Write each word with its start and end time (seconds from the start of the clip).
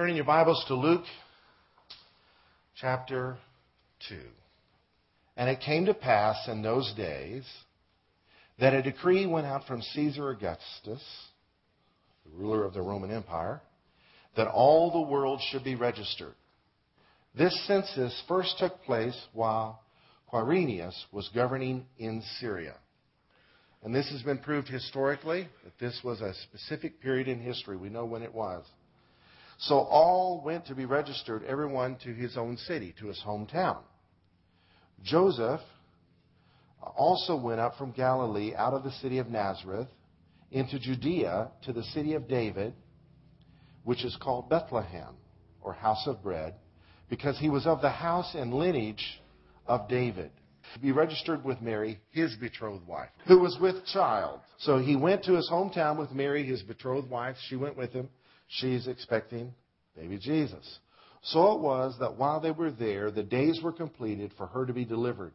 Turning 0.00 0.16
your 0.16 0.24
Bibles 0.24 0.64
to 0.66 0.74
Luke 0.74 1.04
chapter 2.74 3.36
2. 4.08 4.16
And 5.36 5.50
it 5.50 5.60
came 5.60 5.84
to 5.84 5.92
pass 5.92 6.48
in 6.48 6.62
those 6.62 6.90
days 6.96 7.44
that 8.58 8.72
a 8.72 8.80
decree 8.80 9.26
went 9.26 9.46
out 9.46 9.66
from 9.66 9.82
Caesar 9.82 10.30
Augustus, 10.30 11.04
the 12.24 12.30
ruler 12.34 12.64
of 12.64 12.72
the 12.72 12.80
Roman 12.80 13.10
Empire, 13.10 13.60
that 14.38 14.48
all 14.48 14.90
the 14.90 15.12
world 15.12 15.38
should 15.50 15.64
be 15.64 15.74
registered. 15.74 16.32
This 17.36 17.54
census 17.66 18.22
first 18.26 18.54
took 18.58 18.82
place 18.84 19.26
while 19.34 19.82
Quirinius 20.32 20.94
was 21.12 21.28
governing 21.34 21.84
in 21.98 22.22
Syria. 22.38 22.76
And 23.82 23.94
this 23.94 24.10
has 24.12 24.22
been 24.22 24.38
proved 24.38 24.68
historically 24.68 25.46
that 25.62 25.78
this 25.78 26.00
was 26.02 26.22
a 26.22 26.32
specific 26.44 27.02
period 27.02 27.28
in 27.28 27.38
history. 27.38 27.76
We 27.76 27.90
know 27.90 28.06
when 28.06 28.22
it 28.22 28.32
was. 28.32 28.64
So 29.60 29.76
all 29.76 30.40
went 30.42 30.66
to 30.66 30.74
be 30.74 30.86
registered, 30.86 31.44
everyone 31.44 31.96
to 32.04 32.14
his 32.14 32.36
own 32.36 32.56
city, 32.56 32.94
to 32.98 33.08
his 33.08 33.22
hometown. 33.24 33.78
Joseph 35.02 35.60
also 36.80 37.36
went 37.36 37.60
up 37.60 37.76
from 37.76 37.92
Galilee 37.92 38.54
out 38.56 38.72
of 38.72 38.84
the 38.84 38.90
city 38.92 39.18
of 39.18 39.28
Nazareth 39.28 39.88
into 40.50 40.78
Judea 40.78 41.50
to 41.64 41.72
the 41.74 41.82
city 41.84 42.14
of 42.14 42.26
David, 42.26 42.72
which 43.84 44.04
is 44.04 44.16
called 44.20 44.48
Bethlehem, 44.48 45.14
or 45.60 45.74
house 45.74 46.06
of 46.06 46.22
bread, 46.22 46.54
because 47.10 47.38
he 47.38 47.50
was 47.50 47.66
of 47.66 47.82
the 47.82 47.90
house 47.90 48.34
and 48.34 48.54
lineage 48.54 49.20
of 49.66 49.88
David. 49.88 50.30
To 50.74 50.80
be 50.80 50.92
registered 50.92 51.44
with 51.44 51.60
Mary, 51.60 51.98
his 52.12 52.34
betrothed 52.36 52.86
wife, 52.86 53.08
who 53.26 53.40
was 53.40 53.58
with 53.60 53.84
child. 53.86 54.40
So 54.60 54.78
he 54.78 54.96
went 54.96 55.24
to 55.24 55.34
his 55.34 55.50
hometown 55.50 55.98
with 55.98 56.12
Mary, 56.12 56.46
his 56.46 56.62
betrothed 56.62 57.10
wife. 57.10 57.36
She 57.48 57.56
went 57.56 57.76
with 57.76 57.92
him. 57.92 58.08
She's 58.50 58.88
expecting 58.88 59.54
baby 59.96 60.18
Jesus. 60.18 60.78
So 61.22 61.52
it 61.52 61.60
was 61.60 61.94
that 62.00 62.16
while 62.16 62.40
they 62.40 62.50
were 62.50 62.70
there, 62.70 63.10
the 63.10 63.22
days 63.22 63.60
were 63.62 63.72
completed 63.72 64.32
for 64.36 64.46
her 64.46 64.66
to 64.66 64.72
be 64.72 64.84
delivered. 64.84 65.34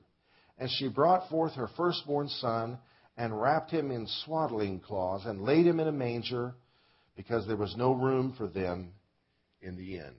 And 0.57 0.69
she 0.69 0.89
brought 0.89 1.30
forth 1.30 1.53
her 1.53 1.69
firstborn 1.77 2.27
son 2.27 2.77
and 3.17 3.39
wrapped 3.39 3.72
him 3.72 3.91
in 3.91 4.07
swaddling 4.25 4.80
cloths 4.80 5.25
and 5.25 5.41
laid 5.41 5.66
him 5.66 5.80
in 5.80 5.88
a 5.88 5.94
manger 5.94 6.55
because 7.16 7.47
there 7.47 7.55
was 7.55 7.75
no 7.77 7.94
room 7.94 8.33
for 8.38 8.47
them 8.47 8.91
in 9.61 9.77
the 9.77 9.97
inn. 9.97 10.13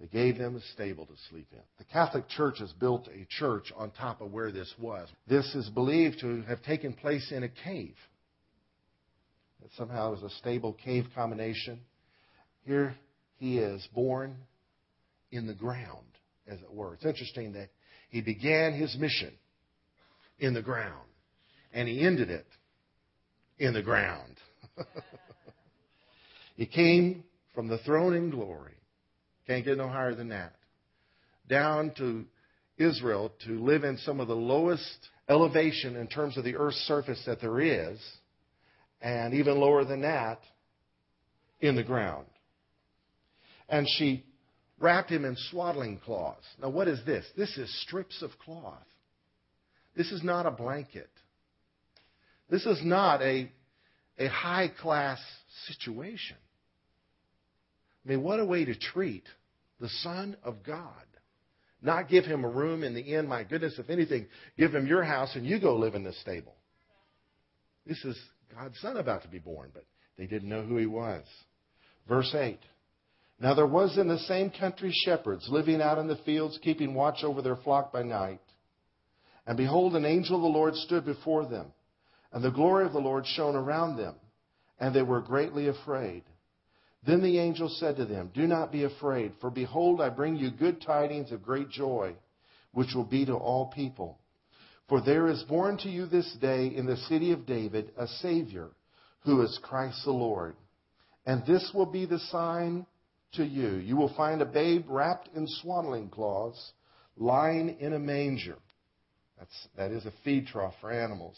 They 0.00 0.08
gave 0.08 0.38
them 0.38 0.56
a 0.56 0.60
stable 0.72 1.06
to 1.06 1.12
sleep 1.30 1.46
in. 1.52 1.60
The 1.78 1.84
Catholic 1.84 2.28
Church 2.28 2.58
has 2.58 2.72
built 2.72 3.06
a 3.08 3.26
church 3.38 3.72
on 3.76 3.92
top 3.92 4.20
of 4.20 4.32
where 4.32 4.50
this 4.50 4.72
was. 4.80 5.08
This 5.28 5.54
is 5.54 5.68
believed 5.68 6.18
to 6.20 6.42
have 6.42 6.62
taken 6.62 6.92
place 6.92 7.30
in 7.30 7.44
a 7.44 7.48
cave. 7.48 7.94
That 9.62 9.70
somehow 9.76 10.10
was 10.10 10.22
a 10.24 10.30
stable 10.38 10.72
cave 10.72 11.06
combination. 11.14 11.80
Here 12.64 12.96
he 13.38 13.58
is 13.58 13.86
born 13.94 14.36
in 15.30 15.46
the 15.46 15.54
ground, 15.54 16.06
as 16.48 16.58
it 16.60 16.72
were. 16.72 16.94
It's 16.94 17.06
interesting 17.06 17.52
that 17.52 17.68
he 18.10 18.20
began 18.20 18.72
his 18.72 18.96
mission 18.98 19.32
in 20.40 20.52
the 20.52 20.62
ground, 20.62 21.08
and 21.72 21.86
he 21.86 22.00
ended 22.04 22.28
it 22.28 22.46
in 23.58 23.72
the 23.72 23.82
ground. 23.82 24.36
he 26.56 26.66
came 26.66 27.22
from 27.54 27.68
the 27.68 27.78
throne 27.78 28.14
in 28.14 28.30
glory. 28.30 28.74
Can't 29.46 29.64
get 29.64 29.78
no 29.78 29.88
higher 29.88 30.14
than 30.14 30.30
that. 30.30 30.54
Down 31.48 31.92
to 31.98 32.24
Israel 32.78 33.32
to 33.46 33.64
live 33.64 33.84
in 33.84 33.96
some 33.98 34.18
of 34.18 34.26
the 34.26 34.34
lowest 34.34 35.08
elevation 35.28 35.94
in 35.94 36.08
terms 36.08 36.36
of 36.36 36.42
the 36.42 36.56
earth's 36.56 36.78
surface 36.88 37.22
that 37.26 37.40
there 37.40 37.60
is, 37.60 38.00
and 39.02 39.34
even 39.34 39.58
lower 39.58 39.84
than 39.84 40.02
that, 40.02 40.40
in 41.60 41.76
the 41.76 41.84
ground 41.84 42.26
and 43.72 43.88
she 43.88 44.24
wrapped 44.78 45.10
him 45.10 45.24
in 45.24 45.34
swaddling 45.50 45.98
cloths. 45.98 46.46
Now, 46.60 46.68
what 46.68 46.88
is 46.88 47.00
this? 47.06 47.24
This 47.36 47.56
is 47.56 47.82
strips 47.82 48.22
of 48.22 48.30
cloth. 48.44 48.86
This 49.96 50.12
is 50.12 50.22
not 50.22 50.46
a 50.46 50.50
blanket. 50.50 51.10
This 52.50 52.66
is 52.66 52.80
not 52.84 53.22
a, 53.22 53.50
a 54.18 54.28
high 54.28 54.70
class 54.80 55.18
situation. 55.66 56.36
I 58.04 58.10
mean, 58.10 58.22
what 58.22 58.40
a 58.40 58.44
way 58.44 58.64
to 58.66 58.74
treat 58.74 59.24
the 59.80 59.88
Son 59.88 60.36
of 60.44 60.62
God. 60.64 60.92
Not 61.80 62.08
give 62.08 62.24
him 62.24 62.44
a 62.44 62.48
room 62.48 62.84
in 62.84 62.94
the 62.94 63.00
inn. 63.00 63.26
My 63.26 63.42
goodness, 63.42 63.78
if 63.78 63.88
anything, 63.90 64.26
give 64.58 64.74
him 64.74 64.86
your 64.86 65.02
house 65.02 65.34
and 65.34 65.46
you 65.46 65.58
go 65.58 65.76
live 65.76 65.94
in 65.94 66.04
the 66.04 66.12
stable. 66.12 66.54
This 67.86 68.04
is 68.04 68.18
God's 68.54 68.78
Son 68.80 68.96
about 68.96 69.22
to 69.22 69.28
be 69.28 69.38
born, 69.38 69.70
but 69.72 69.84
they 70.18 70.26
didn't 70.26 70.48
know 70.48 70.62
who 70.62 70.76
he 70.76 70.86
was. 70.86 71.24
Verse 72.08 72.34
8 72.34 72.58
now 73.42 73.54
there 73.54 73.66
was 73.66 73.98
in 73.98 74.06
the 74.06 74.20
same 74.20 74.50
country 74.50 74.92
shepherds 75.04 75.48
living 75.50 75.82
out 75.82 75.98
in 75.98 76.06
the 76.06 76.16
fields, 76.24 76.60
keeping 76.62 76.94
watch 76.94 77.24
over 77.24 77.42
their 77.42 77.56
flock 77.56 77.92
by 77.92 78.04
night. 78.04 78.40
And 79.48 79.56
behold, 79.56 79.96
an 79.96 80.04
angel 80.04 80.36
of 80.36 80.42
the 80.42 80.58
Lord 80.58 80.76
stood 80.76 81.04
before 81.04 81.44
them, 81.44 81.72
and 82.32 82.42
the 82.42 82.52
glory 82.52 82.86
of 82.86 82.92
the 82.92 83.00
Lord 83.00 83.26
shone 83.26 83.56
around 83.56 83.96
them, 83.96 84.14
and 84.78 84.94
they 84.94 85.02
were 85.02 85.20
greatly 85.20 85.66
afraid. 85.66 86.22
Then 87.04 87.20
the 87.20 87.40
angel 87.40 87.68
said 87.68 87.96
to 87.96 88.04
them, 88.04 88.30
Do 88.32 88.46
not 88.46 88.70
be 88.70 88.84
afraid, 88.84 89.32
for 89.40 89.50
behold, 89.50 90.00
I 90.00 90.08
bring 90.08 90.36
you 90.36 90.52
good 90.52 90.80
tidings 90.80 91.32
of 91.32 91.42
great 91.42 91.68
joy, 91.68 92.14
which 92.70 92.94
will 92.94 93.04
be 93.04 93.26
to 93.26 93.34
all 93.34 93.72
people. 93.74 94.20
For 94.88 95.00
there 95.00 95.28
is 95.28 95.42
born 95.44 95.78
to 95.78 95.88
you 95.88 96.06
this 96.06 96.36
day 96.40 96.66
in 96.66 96.86
the 96.86 96.96
city 96.96 97.32
of 97.32 97.46
David 97.46 97.92
a 97.96 98.06
Savior, 98.06 98.68
who 99.24 99.42
is 99.42 99.58
Christ 99.62 100.04
the 100.04 100.12
Lord. 100.12 100.54
And 101.24 101.44
this 101.46 101.70
will 101.74 101.86
be 101.86 102.04
the 102.04 102.18
sign 102.18 102.86
to 103.34 103.44
you. 103.44 103.76
You 103.76 103.96
will 103.96 104.12
find 104.14 104.42
a 104.42 104.46
babe 104.46 104.86
wrapped 104.88 105.28
in 105.34 105.46
swaddling 105.46 106.08
cloths, 106.08 106.72
lying 107.16 107.76
in 107.80 107.92
a 107.92 107.98
manger. 107.98 108.56
That's, 109.38 109.68
that 109.76 109.90
is 109.92 110.04
a 110.04 110.12
feed 110.24 110.46
trough 110.46 110.74
for 110.80 110.90
animals. 110.90 111.36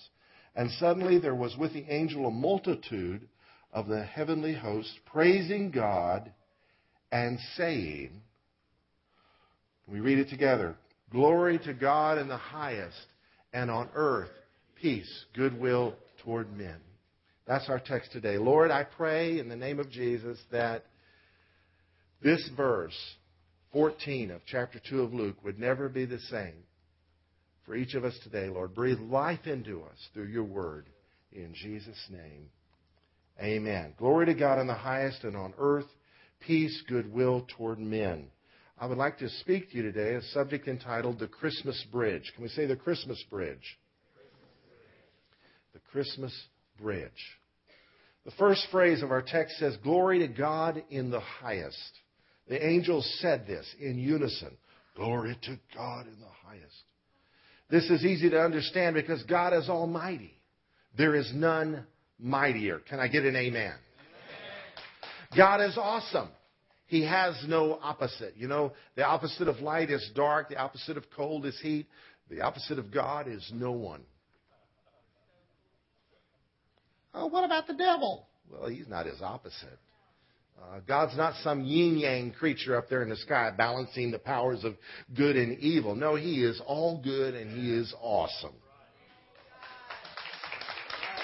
And 0.57 0.71
suddenly 0.73 1.19
there 1.19 1.35
was 1.35 1.57
with 1.57 1.73
the 1.73 1.85
angel 1.89 2.27
a 2.27 2.31
multitude 2.31 3.29
of 3.73 3.89
the 3.89 4.05
heavenly 4.05 4.55
host 4.55 4.93
praising 5.05 5.71
God 5.71 6.33
and 7.11 7.39
saying, 7.57 8.23
we 9.87 10.01
read 10.01 10.19
it 10.19 10.31
together, 10.31 10.77
Glory 11.11 11.59
to 11.61 11.75
God 11.75 12.19
in 12.19 12.29
the 12.29 12.37
highest, 12.37 13.07
and 13.55 13.71
on 13.71 13.89
earth 13.95 14.29
peace, 14.83 15.25
goodwill 15.35 15.95
toward 16.23 16.55
men. 16.55 16.77
That's 17.47 17.69
our 17.71 17.79
text 17.79 18.13
today. 18.13 18.37
Lord, 18.37 18.71
I 18.71 18.85
pray 18.85 19.39
in 19.39 19.49
the 19.49 19.57
name 19.57 19.79
of 19.79 19.91
Jesus 19.91 20.39
that 20.51 20.85
this 22.23 22.51
verse, 22.57 22.97
14 23.73 24.31
of 24.31 24.41
chapter 24.47 24.81
2 24.91 25.03
of 25.03 25.15
Luke, 25.15 25.37
would 25.45 25.59
never 25.59 25.89
be 25.89 26.05
the 26.05 26.19
same 26.19 26.65
for 27.65 27.75
each 27.75 27.95
of 27.95 28.05
us 28.05 28.19
today, 28.23 28.49
Lord. 28.49 28.75
Breathe 28.75 29.01
life 29.01 29.47
into 29.47 29.83
us 29.83 30.09
through 30.13 30.27
your 30.27 30.45
word. 30.45 30.87
In 31.33 31.55
Jesus' 31.55 32.09
name, 32.11 32.51
amen. 33.43 33.95
Glory 33.99 34.27
to 34.27 34.35
God 34.35 34.61
in 34.61 34.67
the 34.67 34.75
highest 34.75 35.25
and 35.25 35.37
on 35.37 35.55
earth, 35.59 35.87
peace, 36.41 36.83
goodwill 36.89 37.47
toward 37.57 37.79
men. 37.79 38.27
I 38.79 38.87
would 38.87 38.99
like 38.99 39.19
to 39.19 39.29
speak 39.29 39.71
to 39.71 39.77
you 39.77 39.83
today 39.83 40.15
a 40.15 40.23
subject 40.23 40.67
entitled 40.67 41.21
The 41.21 41.29
Christmas 41.29 41.83
Bridge. 41.93 42.33
Can 42.35 42.43
we 42.43 42.49
say 42.49 42.67
the 42.67 42.77
Christmas 42.77 43.23
Bridge? 43.31 43.79
The 45.73 45.79
Christmas 45.93 46.35
Bridge. 46.81 47.11
The 48.25 48.33
first 48.33 48.67
phrase 48.73 49.03
of 49.03 49.13
our 49.13 49.23
text 49.23 49.59
says, 49.59 49.77
Glory 49.83 50.21
to 50.21 50.29
God 50.29 50.83
in 50.91 51.11
the 51.11 51.21
highest. 51.21 51.79
The 52.49 52.65
angels 52.65 53.09
said 53.21 53.47
this 53.47 53.67
in 53.81 53.99
unison 53.99 54.57
Glory 54.97 55.37
to 55.43 55.59
God 55.75 56.07
in 56.07 56.19
the 56.21 56.27
highest. 56.45 56.83
This 57.71 57.91
is 57.91 58.05
easy 58.05 58.31
to 58.31 58.41
understand 58.41 58.95
because 58.95 59.23
God 59.25 59.53
is 59.53 59.69
almighty. 59.69 60.39
There 60.97 61.15
is 61.15 61.31
none 61.35 61.87
mightier. 62.19 62.79
Can 62.79 63.01
I 63.01 63.09
get 63.09 63.25
an 63.25 63.35
amen? 63.35 63.55
amen? 63.55 63.75
God 65.37 65.61
is 65.63 65.77
awesome. 65.77 66.29
He 66.87 67.05
has 67.05 67.35
no 67.47 67.79
opposite. 67.83 68.35
You 68.37 68.49
know, 68.49 68.73
the 68.95 69.05
opposite 69.05 69.49
of 69.49 69.61
light 69.61 69.91
is 69.91 70.11
dark, 70.15 70.49
the 70.49 70.59
opposite 70.59 70.97
of 70.97 71.05
cold 71.17 71.47
is 71.47 71.59
heat, 71.61 71.87
the 72.31 72.43
opposite 72.43 72.79
of 72.79 72.93
God 72.93 73.27
is 73.29 73.51
no 73.55 73.73
one. 73.73 74.03
Oh, 77.15 77.27
what 77.27 77.45
about 77.45 77.67
the 77.67 77.75
devil? 77.75 78.27
Well, 78.51 78.69
he's 78.69 78.89
not 78.89 79.07
his 79.07 79.23
opposite. 79.23 79.79
Uh, 80.61 80.81
God's 80.87 81.17
not 81.17 81.35
some 81.43 81.65
yin 81.65 81.99
yang 81.99 82.33
creature 82.33 82.77
up 82.77 82.89
there 82.89 83.03
in 83.03 83.09
the 83.09 83.17
sky 83.17 83.51
balancing 83.57 84.11
the 84.11 84.19
powers 84.19 84.65
of 84.65 84.75
good 85.15 85.37
and 85.37 85.59
evil. 85.59 85.95
No, 85.95 86.15
He 86.15 86.43
is 86.45 86.61
all 86.65 87.01
good 87.03 87.35
and 87.35 87.51
He 87.51 87.73
is 87.73 87.93
awesome. 88.01 88.55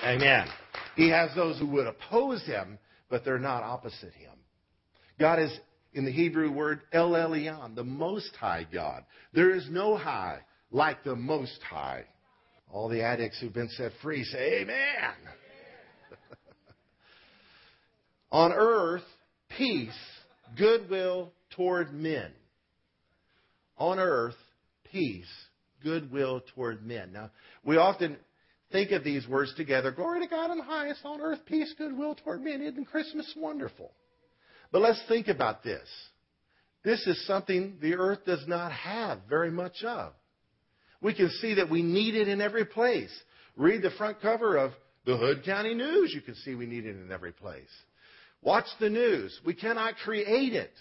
Amen. 0.05 0.49
He 0.97 1.09
has 1.11 1.31
those 1.35 1.59
who 1.59 1.67
would 1.69 1.87
oppose 1.87 2.45
Him, 2.45 2.79
but 3.09 3.25
they're 3.25 3.39
not 3.39 3.63
opposite 3.63 4.13
Him. 4.15 4.33
God 5.21 5.39
is, 5.39 5.53
in 5.93 6.07
the 6.07 6.11
Hebrew 6.11 6.51
word, 6.51 6.81
El 6.93 7.11
Elyon, 7.11 7.75
the 7.75 7.85
Most 7.85 8.35
High 8.37 8.67
God. 8.73 9.05
There 9.35 9.55
is 9.55 9.69
no 9.71 9.97
high 9.97 10.39
like 10.73 11.05
the 11.05 11.15
Most 11.15 11.61
High. 11.69 12.05
All 12.73 12.89
the 12.89 13.03
addicts 13.03 13.39
who've 13.39 13.53
been 13.53 13.69
set 13.69 13.93
free 14.03 14.25
say, 14.25 14.63
Amen. 14.63 15.15
On 18.33 18.53
earth, 18.53 19.05
peace, 19.57 19.93
goodwill 20.57 21.33
toward 21.51 21.93
men. 21.93 22.33
On 23.77 23.99
earth, 23.99 24.37
peace, 24.91 25.31
goodwill 25.83 26.43
toward 26.55 26.87
men. 26.87 27.13
Now, 27.13 27.31
we 27.63 27.77
often 27.77 28.17
think 28.73 28.93
of 28.93 29.05
these 29.05 29.29
words 29.29 29.53
together. 29.57 29.91
Glory 29.91 30.21
to 30.21 30.29
God 30.29 30.51
in 30.51 30.59
the 30.59 30.65
highest, 30.65 31.05
on 31.05 31.21
earth, 31.21 31.41
peace, 31.45 31.75
goodwill 31.77 32.15
toward 32.15 32.43
men. 32.43 32.63
Isn't 32.63 32.87
Christmas 32.87 33.35
wonderful? 33.37 33.93
But 34.73 34.83
let's 34.83 35.03
think 35.09 35.29
about 35.29 35.63
this. 35.63 35.89
This 36.85 37.07
is 37.07 37.27
something 37.27 37.79
the 37.81 37.97
earth 37.97 38.25
does 38.25 38.45
not 38.47 38.73
have 38.73 39.21
very 39.29 39.51
much 39.51 39.83
of. 39.85 40.13
We 41.03 41.15
can 41.15 41.31
see 41.41 41.55
that 41.55 41.71
we 41.71 41.83
need 41.83 42.15
it 42.15 42.29
in 42.29 42.41
every 42.41 42.65
place. 42.65 43.11
Read 43.57 43.83
the 43.83 43.91
front 43.91 44.21
cover 44.21 44.57
of 44.57 44.73
the 45.05 45.17
Hood 45.17 45.45
County 45.45 45.75
News. 45.75 46.13
You 46.15 46.21
can 46.21 46.35
see 46.37 46.55
we 46.55 46.67
need 46.67 46.87
it 46.87 46.97
in 46.97 47.11
every 47.11 47.33
place. 47.33 47.69
Watch 48.43 48.67
the 48.79 48.91
news. 48.91 49.39
We 49.45 49.55
cannot 49.55 49.97
create 50.05 50.55
it. 50.55 50.73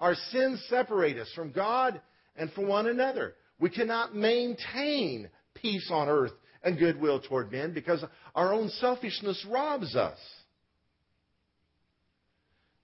Our 0.00 0.14
sins 0.30 0.64
separate 0.68 1.16
us 1.16 1.30
from 1.34 1.52
God 1.52 2.00
and 2.36 2.50
from 2.52 2.66
one 2.66 2.86
another. 2.86 3.34
We 3.58 3.70
cannot 3.70 4.14
maintain 4.14 5.30
peace 5.54 5.88
on 5.90 6.08
earth 6.08 6.32
and 6.62 6.78
goodwill 6.78 7.20
toward 7.20 7.52
men 7.52 7.72
because 7.72 8.04
our 8.34 8.52
own 8.52 8.68
selfishness 8.80 9.46
robs 9.48 9.94
us. 9.94 10.18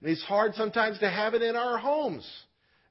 It's 0.03 0.23
hard 0.23 0.55
sometimes 0.55 0.99
to 1.01 1.11
have 1.11 1.35
it 1.35 1.43
in 1.43 1.57
our 1.57 1.79
homes 1.79 2.29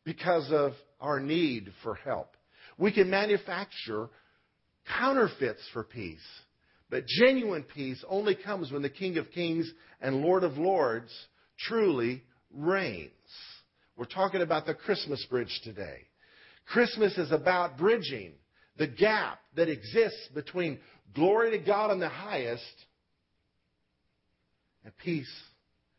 because 0.04 0.52
of 0.52 0.74
our 1.00 1.20
need 1.20 1.72
for 1.84 1.96
help. 1.96 2.36
We 2.78 2.92
can 2.92 3.10
manufacture 3.10 4.10
counterfeits 4.98 5.62
for 5.74 5.84
peace, 5.84 6.26
but 6.90 7.06
genuine 7.06 7.64
peace 7.64 8.04
only 8.08 8.36
comes 8.36 8.72
when 8.72 8.82
the 8.82 8.90
King 8.90 9.18
of 9.18 9.32
Kings 9.32 9.72
and 10.02 10.22
Lord 10.22 10.44
of 10.44 10.58
Lords 10.58 11.12
truly 11.60 12.24
reigns. 12.54 13.12
We're 13.96 14.06
talking 14.06 14.42
about 14.42 14.66
the 14.66 14.74
Christmas 14.74 15.26
bridge 15.30 15.62
today. 15.64 16.08
Christmas 16.68 17.18
is 17.18 17.32
about 17.32 17.78
bridging 17.78 18.34
the 18.78 18.88
gap 18.88 19.40
that 19.56 19.70
exists 19.70 20.28
between 20.36 20.80
glory 21.16 21.52
to 21.52 21.66
God 21.66 21.92
in 21.92 22.00
the 22.00 22.10
highest 22.10 22.64
and 24.84 24.96
peace 24.98 25.32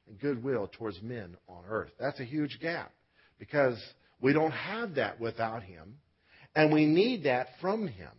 and 0.08 0.18
goodwill 0.20 0.70
towards 0.72 1.00
men 1.02 1.36
on 1.48 1.64
earth. 1.68 1.90
That's 1.98 2.20
a 2.20 2.24
huge 2.24 2.58
gap 2.60 2.92
because 3.38 3.78
we 4.20 4.32
don't 4.32 4.52
have 4.52 4.94
that 4.96 5.20
without 5.20 5.62
Him, 5.62 5.96
and 6.54 6.72
we 6.72 6.86
need 6.86 7.24
that 7.24 7.48
from 7.60 7.86
Him. 7.86 8.10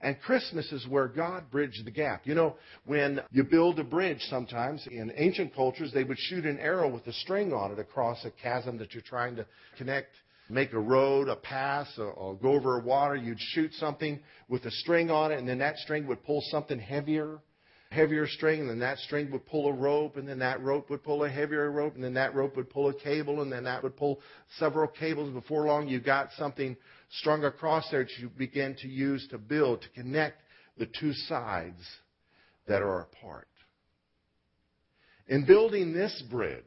And 0.00 0.20
Christmas 0.20 0.70
is 0.70 0.86
where 0.86 1.08
God 1.08 1.50
bridged 1.50 1.86
the 1.86 1.90
gap. 1.90 2.26
You 2.26 2.34
know, 2.34 2.56
when 2.84 3.20
you 3.30 3.42
build 3.42 3.78
a 3.78 3.84
bridge 3.84 4.20
sometimes, 4.28 4.86
in 4.90 5.10
ancient 5.16 5.54
cultures, 5.54 5.92
they 5.94 6.04
would 6.04 6.18
shoot 6.18 6.44
an 6.44 6.58
arrow 6.58 6.88
with 6.92 7.06
a 7.06 7.12
string 7.12 7.54
on 7.54 7.72
it 7.72 7.78
across 7.78 8.22
a 8.24 8.30
chasm 8.30 8.76
that 8.78 8.92
you're 8.92 9.02
trying 9.02 9.36
to 9.36 9.46
connect 9.78 10.10
make 10.48 10.72
a 10.72 10.78
road, 10.78 11.28
a 11.28 11.36
pass, 11.36 11.88
or, 11.98 12.10
or 12.10 12.34
go 12.34 12.52
over 12.52 12.78
a 12.78 12.82
water, 12.82 13.16
you'd 13.16 13.40
shoot 13.40 13.72
something 13.74 14.20
with 14.48 14.64
a 14.64 14.70
string 14.70 15.10
on 15.10 15.32
it, 15.32 15.38
and 15.38 15.48
then 15.48 15.58
that 15.58 15.78
string 15.78 16.06
would 16.06 16.22
pull 16.24 16.42
something 16.50 16.78
heavier, 16.78 17.38
heavier 17.94 18.26
string, 18.26 18.60
and 18.60 18.68
then 18.68 18.80
that 18.80 18.98
string 18.98 19.30
would 19.30 19.46
pull 19.46 19.68
a 19.68 19.72
rope, 19.72 20.16
and 20.16 20.28
then 20.28 20.40
that 20.40 20.60
rope 20.60 20.90
would 20.90 21.02
pull 21.02 21.24
a 21.24 21.28
heavier 21.30 21.70
rope, 21.70 21.94
and 21.94 22.02
then 22.02 22.14
that 22.14 22.34
rope 22.34 22.56
would 22.56 22.68
pull 22.68 22.88
a 22.88 22.94
cable, 22.94 23.40
and 23.40 23.50
then 23.50 23.64
that 23.64 23.82
would 23.82 23.96
pull 23.96 24.20
several 24.58 24.88
cables. 24.88 25.32
Before 25.32 25.66
long, 25.66 25.88
you 25.88 26.00
got 26.00 26.30
something 26.36 26.76
strung 27.20 27.44
across 27.44 27.88
there 27.90 28.04
that 28.04 28.18
you 28.18 28.28
begin 28.28 28.76
to 28.82 28.88
use 28.88 29.26
to 29.30 29.38
build, 29.38 29.82
to 29.82 29.88
connect 29.90 30.42
the 30.76 30.86
two 30.86 31.12
sides 31.12 31.80
that 32.66 32.82
are 32.82 33.02
apart. 33.02 33.48
In 35.28 35.46
building 35.46 35.94
this 35.94 36.22
bridge, 36.30 36.62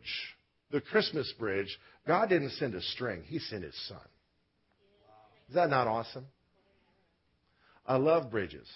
the 0.71 0.81
Christmas 0.81 1.31
bridge, 1.37 1.77
God 2.07 2.29
didn't 2.29 2.51
send 2.51 2.73
a 2.73 2.81
string, 2.81 3.23
He 3.25 3.39
sent 3.39 3.63
His 3.63 3.75
Son. 3.87 3.99
Is 5.49 5.55
that 5.55 5.69
not 5.69 5.87
awesome? 5.87 6.25
I 7.85 7.97
love 7.97 8.31
bridges. 8.31 8.67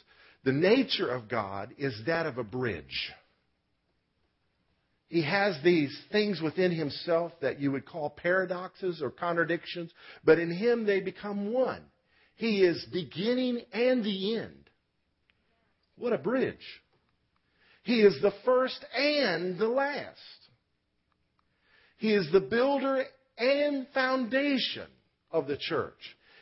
The 0.43 0.51
nature 0.51 1.07
of 1.07 1.29
God 1.29 1.73
is 1.77 1.99
that 2.07 2.25
of 2.25 2.37
a 2.37 2.43
bridge. 2.43 3.11
He 5.07 5.23
has 5.23 5.57
these 5.63 5.95
things 6.11 6.41
within 6.41 6.71
himself 6.71 7.33
that 7.41 7.59
you 7.59 7.71
would 7.73 7.85
call 7.85 8.09
paradoxes 8.09 9.01
or 9.01 9.11
contradictions, 9.11 9.91
but 10.23 10.39
in 10.39 10.49
him 10.49 10.85
they 10.85 11.01
become 11.01 11.51
one. 11.51 11.83
He 12.35 12.63
is 12.63 12.85
beginning 12.91 13.61
and 13.73 14.03
the 14.03 14.37
end. 14.37 14.69
What 15.97 16.13
a 16.13 16.17
bridge. 16.17 16.55
He 17.83 18.01
is 18.01 18.19
the 18.21 18.33
first 18.45 18.83
and 18.95 19.59
the 19.59 19.67
last. 19.67 20.17
He 21.97 22.13
is 22.13 22.27
the 22.31 22.39
builder 22.39 23.03
and 23.37 23.87
foundation 23.93 24.87
of 25.29 25.45
the 25.47 25.57
church. 25.57 25.99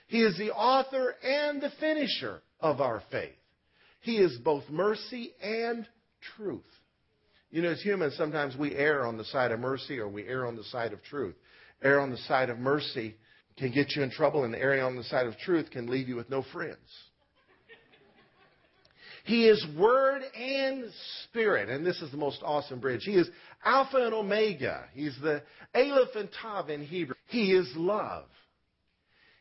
He 0.08 0.22
is 0.22 0.38
the 0.38 0.52
author 0.52 1.16
and 1.24 1.60
the 1.60 1.72
finisher 1.80 2.42
of 2.62 2.82
our 2.82 3.02
faith. 3.12 3.34
He 4.02 4.18
is 4.18 4.38
both 4.38 4.64
mercy 4.70 5.34
and 5.42 5.88
truth. 6.36 6.64
You 7.52 7.62
know, 7.64 7.70
as 7.70 7.82
humans, 7.82 8.16
sometimes 8.16 8.56
we 8.56 8.76
err 8.76 9.06
on 9.06 9.18
the 9.18 9.26
side 9.26 9.52
of 9.52 9.60
mercy 9.60 10.00
or 10.00 10.08
we 10.08 10.28
err 10.28 10.46
on 10.46 10.56
the 10.56 10.64
side 10.66 10.94
of 10.94 11.04
truth. 11.04 11.36
Err 11.82 12.00
on 12.00 12.12
the 12.12 12.18
side 12.18 12.50
of 12.50 12.60
mercy 12.60 13.16
can 13.60 13.72
get 13.72 13.96
you 13.96 14.02
in 14.04 14.10
trouble, 14.10 14.46
and 14.46 14.56
erring 14.56 14.82
on 14.82 14.96
the 14.96 15.04
side 15.04 15.28
of 15.28 15.38
truth 15.38 15.70
can 15.70 15.88
leave 15.88 16.08
you 16.08 16.16
with 16.16 16.30
no 16.30 16.44
friends. 16.54 16.78
He 19.26 19.48
is 19.48 19.64
Word 19.78 20.22
and 20.36 20.86
Spirit, 21.26 21.70
and 21.70 21.86
this 21.86 22.02
is 22.02 22.10
the 22.10 22.18
most 22.18 22.42
awesome 22.44 22.80
bridge. 22.80 23.04
He 23.04 23.16
is 23.16 23.30
Alpha 23.64 23.98
and 23.98 24.14
Omega. 24.14 24.86
He's 24.94 25.16
the 25.22 25.44
Aleph 25.76 26.16
and 26.16 26.30
Tav 26.42 26.70
in 26.70 26.84
Hebrew. 26.84 27.16
He 27.28 27.52
is 27.52 27.70
love. 27.76 28.26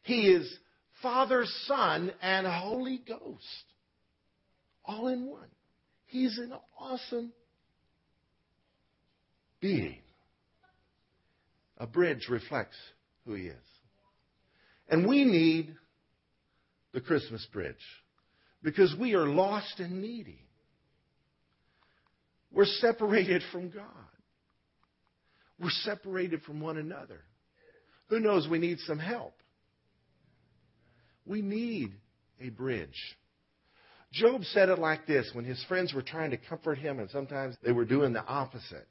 He 0.03 0.29
is 0.29 0.59
Father, 1.01 1.45
Son, 1.67 2.13
and 2.21 2.47
Holy 2.47 3.01
Ghost. 3.07 3.65
All 4.89 5.09
in 5.09 5.27
one. 5.27 5.49
He's 6.07 6.39
an 6.39 6.55
awesome 6.81 7.33
being. 9.61 10.01
A 11.77 11.87
bridge 11.87 12.27
reflects 12.31 12.77
who 13.27 13.35
he 13.35 13.45
is. 13.45 13.55
And 14.89 15.07
we 15.07 15.25
need 15.25 15.75
the 16.95 17.03
Christmas 17.03 17.47
bridge 17.53 17.75
because 18.63 18.95
we 18.99 19.15
are 19.15 19.27
lost 19.27 19.79
and 19.79 20.01
needy. 20.01 20.41
We're 22.51 22.65
separated 22.65 23.43
from 23.53 23.69
God. 23.69 23.85
We're 25.61 25.69
separated 25.71 26.43
from 26.43 26.61
one 26.61 26.79
another. 26.79 27.21
Who 28.09 28.21
knows? 28.21 28.49
We 28.49 28.59
need 28.59 28.79
some 28.81 28.99
help. 28.99 29.35
We 31.27 31.43
need 31.43 31.93
a 32.41 32.49
bridge. 32.49 33.17
Job 34.13 34.43
said 34.45 34.69
it 34.69 34.79
like 34.79 35.07
this 35.07 35.31
when 35.35 35.45
his 35.45 35.63
friends 35.65 35.93
were 35.93 36.03
trying 36.03 36.31
to 36.31 36.37
comfort 36.37 36.79
him, 36.79 36.99
and 36.99 37.11
sometimes 37.11 37.57
they 37.63 37.73
were 37.73 37.85
doing 37.85 38.13
the 38.13 38.25
opposite. 38.25 38.87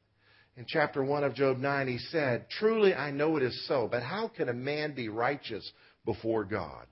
In 0.56 0.66
chapter 0.68 1.04
1 1.04 1.24
of 1.24 1.36
Job 1.36 1.58
9, 1.58 1.88
he 1.88 1.98
said, 1.98 2.48
Truly 2.50 2.94
I 2.94 3.12
know 3.12 3.38
it 3.38 3.44
is 3.44 3.68
so, 3.68 3.88
but 3.90 4.04
how 4.04 4.28
can 4.28 4.50
a 4.50 4.54
man 4.54 4.94
be 4.94 5.10
righteous 5.10 5.72
before 6.06 6.46
God? 6.46 6.86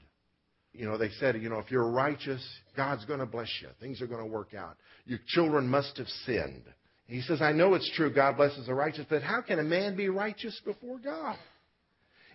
You 0.72 0.86
know, 0.86 0.98
they 0.98 1.10
said, 1.20 1.41
you 1.41 1.50
know, 1.50 1.60
if 1.60 1.72
you're 1.72 1.89
righteous, 1.89 2.46
God's 2.75 3.05
going 3.05 3.22
to 3.22 3.25
bless 3.25 3.50
you. 3.62 3.70
Things 3.79 4.01
are 4.01 4.08
going 4.08 4.24
to 4.24 4.29
work 4.29 4.53
out. 4.53 4.75
Your 5.05 5.20
children 5.27 5.67
must 5.67 5.98
have 5.98 6.08
sinned. 6.25 6.63
He 7.08 7.22
says, 7.22 7.41
I 7.41 7.53
know 7.53 7.75
it's 7.75 7.89
true, 7.96 8.13
God 8.13 8.38
blesses 8.38 8.65
the 8.65 8.74
righteous, 8.74 9.05
but 9.10 9.22
how 9.22 9.41
can 9.41 9.60
a 9.60 9.63
man 9.63 9.96
be 9.96 10.10
righteous 10.10 10.60
before 10.65 11.00
God? 11.00 11.38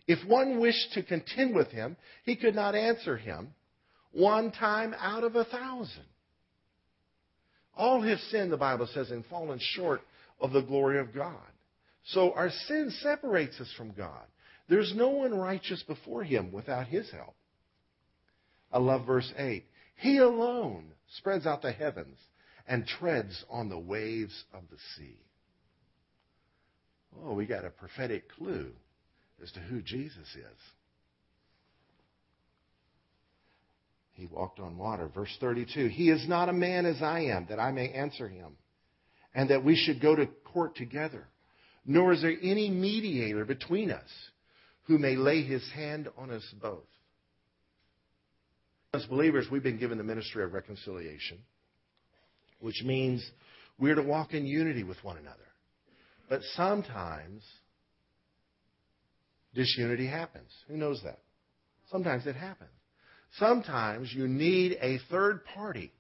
If 0.07 0.27
one 0.27 0.59
wished 0.59 0.93
to 0.95 1.03
contend 1.03 1.55
with 1.55 1.69
him, 1.69 1.97
he 2.25 2.37
could 2.37 2.55
not 2.55 2.75
answer 2.75 3.17
him 3.17 3.53
one 4.13 4.51
time 4.53 4.95
out 4.99 5.25
of 5.25 5.37
a 5.37 5.45
thousand. 5.45 6.05
All 7.77 8.03
have 8.03 8.19
sinned, 8.31 8.53
the 8.53 8.57
Bible 8.57 8.89
says, 8.93 9.11
and 9.11 9.25
fallen 9.27 9.59
short 9.61 10.03
of 10.41 10.53
the 10.53 10.63
glory 10.63 10.99
of 10.99 11.15
God. 11.15 11.35
So 12.05 12.33
our 12.33 12.51
sin 12.51 12.93
separates 13.01 13.61
us 13.61 13.73
from 13.77 13.93
God. 13.93 14.25
There's 14.69 14.93
no 14.95 15.09
one 15.09 15.35
righteous 15.35 15.83
before 15.83 16.25
him 16.25 16.53
without 16.53 16.87
his 16.87 17.11
help. 17.11 17.35
I 18.73 18.79
love 18.79 19.07
verse 19.07 19.33
8. 19.37 19.65
He 19.97 20.19
alone 20.19 20.93
spreads 21.19 21.47
out 21.47 21.63
the 21.63 21.73
heavens 21.73 22.19
and 22.67 22.87
treads 22.87 23.45
on 23.51 23.69
the 23.69 23.79
waves 23.79 24.45
of 24.55 24.63
the 24.71 24.77
sea. 24.97 25.19
Oh, 27.25 27.35
we 27.35 27.47
got 27.47 27.65
a 27.65 27.71
prophetic 27.71 28.31
clue 28.33 28.73
as 29.43 29.51
to 29.53 29.61
who 29.61 29.83
Jesus 29.83 30.29
is. 30.37 30.59
He 34.21 34.27
walked 34.27 34.61
on 34.61 34.77
water. 34.77 35.09
Verse 35.09 35.35
32 35.41 35.89
He 35.89 36.11
is 36.11 36.29
not 36.29 36.51
a 36.51 36.53
man 36.53 36.85
as 36.85 37.01
I 37.01 37.21
am, 37.21 37.47
that 37.49 37.59
I 37.59 37.73
may 37.73 37.89
answer 37.89 38.29
him, 38.29 38.59
and 39.35 39.49
that 39.49 39.65
we 39.65 39.75
should 39.75 40.01
go 40.01 40.15
to 40.15 40.27
court 40.45 40.77
together. 40.77 41.27
Nor 41.87 42.13
is 42.13 42.21
there 42.21 42.37
any 42.43 42.69
mediator 42.69 43.47
between 43.47 43.91
us 43.91 44.11
who 44.85 44.99
may 44.99 45.17
lay 45.17 45.43
his 45.43 45.67
hand 45.75 46.09
on 46.19 46.31
us 46.31 46.45
both. 46.61 46.85
As 48.93 49.07
believers, 49.07 49.47
we've 49.51 49.63
been 49.63 49.79
given 49.79 49.97
the 49.97 50.05
ministry 50.05 50.45
of 50.45 50.53
reconciliation, 50.53 51.39
which 52.61 52.83
means 52.85 53.25
we're 53.79 53.95
to 53.95 54.03
walk 54.03 54.35
in 54.35 54.45
unity 54.45 54.83
with 54.83 55.03
one 55.03 55.17
another. 55.17 55.39
But 56.29 56.43
sometimes 56.57 57.43
disunity 59.55 60.07
happens. 60.07 60.51
Who 60.69 60.77
knows 60.77 61.01
that? 61.05 61.21
Sometimes 61.91 62.27
it 62.27 62.37
happens. 62.37 62.71
Sometimes 63.39 64.13
you 64.13 64.27
need 64.27 64.77
a 64.81 64.99
third 65.11 65.45
party 65.45 65.93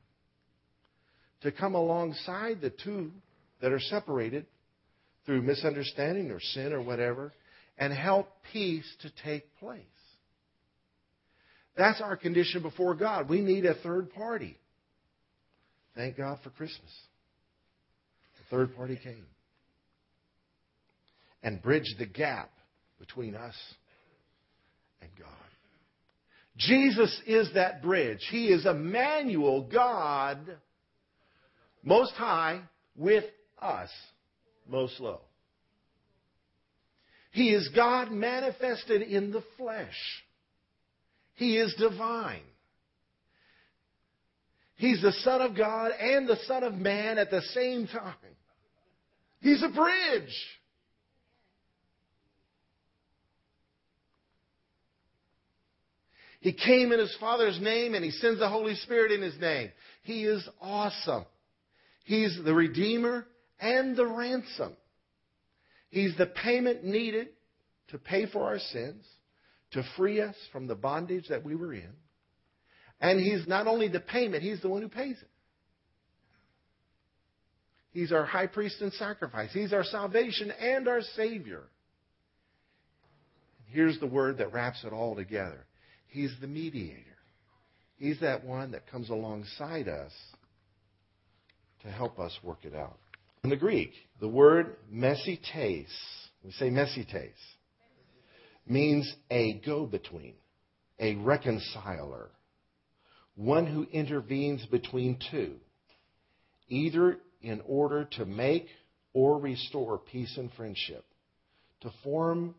to 1.42 1.52
come 1.52 1.74
alongside 1.74 2.60
the 2.60 2.70
two 2.70 3.12
that 3.62 3.72
are 3.72 3.80
separated 3.80 4.46
through 5.26 5.42
misunderstanding 5.42 6.30
or 6.30 6.40
sin 6.40 6.72
or 6.72 6.82
whatever 6.82 7.32
and 7.78 7.92
help 7.92 8.28
peace 8.52 8.86
to 9.02 9.10
take 9.24 9.44
place. 9.58 9.82
That's 11.76 12.00
our 12.00 12.16
condition 12.16 12.62
before 12.62 12.94
God. 12.94 13.28
We 13.28 13.40
need 13.40 13.64
a 13.64 13.74
third 13.74 14.12
party. 14.12 14.58
Thank 15.94 16.16
God 16.16 16.38
for 16.42 16.50
Christmas. 16.50 16.90
The 18.38 18.56
third 18.56 18.76
party 18.76 18.98
came 19.02 19.26
and 21.42 21.62
bridged 21.62 21.98
the 21.98 22.06
gap 22.06 22.50
between 22.98 23.34
us 23.34 23.54
and 25.00 25.10
God. 25.18 25.39
Jesus 26.56 27.20
is 27.26 27.50
that 27.54 27.82
bridge. 27.82 28.26
He 28.30 28.48
is 28.48 28.66
Emmanuel, 28.66 29.62
God, 29.62 30.38
most 31.82 32.12
high, 32.12 32.60
with 32.96 33.24
us, 33.60 33.90
most 34.68 35.00
low. 35.00 35.20
He 37.32 37.50
is 37.50 37.68
God 37.74 38.10
manifested 38.10 39.02
in 39.02 39.30
the 39.30 39.42
flesh. 39.56 39.96
He 41.34 41.56
is 41.56 41.74
divine. 41.78 42.42
He's 44.76 45.00
the 45.00 45.12
Son 45.12 45.40
of 45.40 45.56
God 45.56 45.92
and 45.92 46.28
the 46.28 46.38
Son 46.46 46.64
of 46.64 46.74
Man 46.74 47.18
at 47.18 47.30
the 47.30 47.42
same 47.54 47.86
time. 47.86 48.14
He's 49.40 49.62
a 49.62 49.68
bridge. 49.68 50.34
He 56.40 56.52
came 56.54 56.90
in 56.90 56.98
his 56.98 57.14
Father's 57.20 57.60
name 57.60 57.94
and 57.94 58.04
he 58.04 58.10
sends 58.10 58.40
the 58.40 58.48
Holy 58.48 58.74
Spirit 58.74 59.12
in 59.12 59.20
his 59.20 59.38
name. 59.38 59.70
He 60.02 60.24
is 60.24 60.46
awesome. 60.60 61.26
He's 62.04 62.38
the 62.44 62.54
Redeemer 62.54 63.26
and 63.60 63.94
the 63.94 64.06
ransom. 64.06 64.72
He's 65.90 66.16
the 66.16 66.26
payment 66.26 66.84
needed 66.84 67.28
to 67.88 67.98
pay 67.98 68.26
for 68.26 68.44
our 68.44 68.58
sins, 68.58 69.04
to 69.72 69.82
free 69.96 70.20
us 70.20 70.36
from 70.52 70.66
the 70.66 70.74
bondage 70.74 71.28
that 71.28 71.44
we 71.44 71.54
were 71.54 71.74
in. 71.74 71.92
And 73.00 73.20
He's 73.20 73.46
not 73.46 73.66
only 73.66 73.88
the 73.88 74.00
payment, 74.00 74.42
He's 74.42 74.62
the 74.62 74.68
one 74.68 74.82
who 74.82 74.88
pays 74.88 75.16
it. 75.20 75.28
He's 77.92 78.12
our 78.12 78.24
high 78.24 78.46
priest 78.46 78.80
and 78.80 78.92
sacrifice. 78.92 79.50
He's 79.52 79.72
our 79.72 79.84
salvation 79.84 80.52
and 80.52 80.86
our 80.86 81.00
Savior. 81.16 81.64
Here's 83.66 83.98
the 83.98 84.06
word 84.06 84.38
that 84.38 84.52
wraps 84.52 84.84
it 84.84 84.92
all 84.92 85.16
together 85.16 85.66
He's 86.10 86.34
the 86.40 86.46
mediator. 86.46 87.04
He's 87.96 88.20
that 88.20 88.44
one 88.44 88.72
that 88.72 88.90
comes 88.90 89.10
alongside 89.10 89.88
us 89.88 90.12
to 91.82 91.88
help 91.90 92.18
us 92.18 92.36
work 92.42 92.64
it 92.64 92.74
out. 92.74 92.98
In 93.44 93.50
the 93.50 93.56
Greek, 93.56 93.92
the 94.20 94.28
word 94.28 94.76
mesites, 94.92 95.88
we 96.44 96.50
say 96.52 96.68
mesites, 96.70 97.30
means 98.66 99.14
a 99.30 99.60
go 99.64 99.86
between, 99.86 100.34
a 100.98 101.14
reconciler, 101.16 102.30
one 103.36 103.66
who 103.66 103.86
intervenes 103.92 104.64
between 104.66 105.18
two, 105.30 105.56
either 106.68 107.18
in 107.40 107.62
order 107.66 108.04
to 108.04 108.24
make 108.24 108.66
or 109.12 109.38
restore 109.38 109.98
peace 109.98 110.36
and 110.36 110.52
friendship, 110.52 111.04
to 111.80 111.90
form 112.04 112.54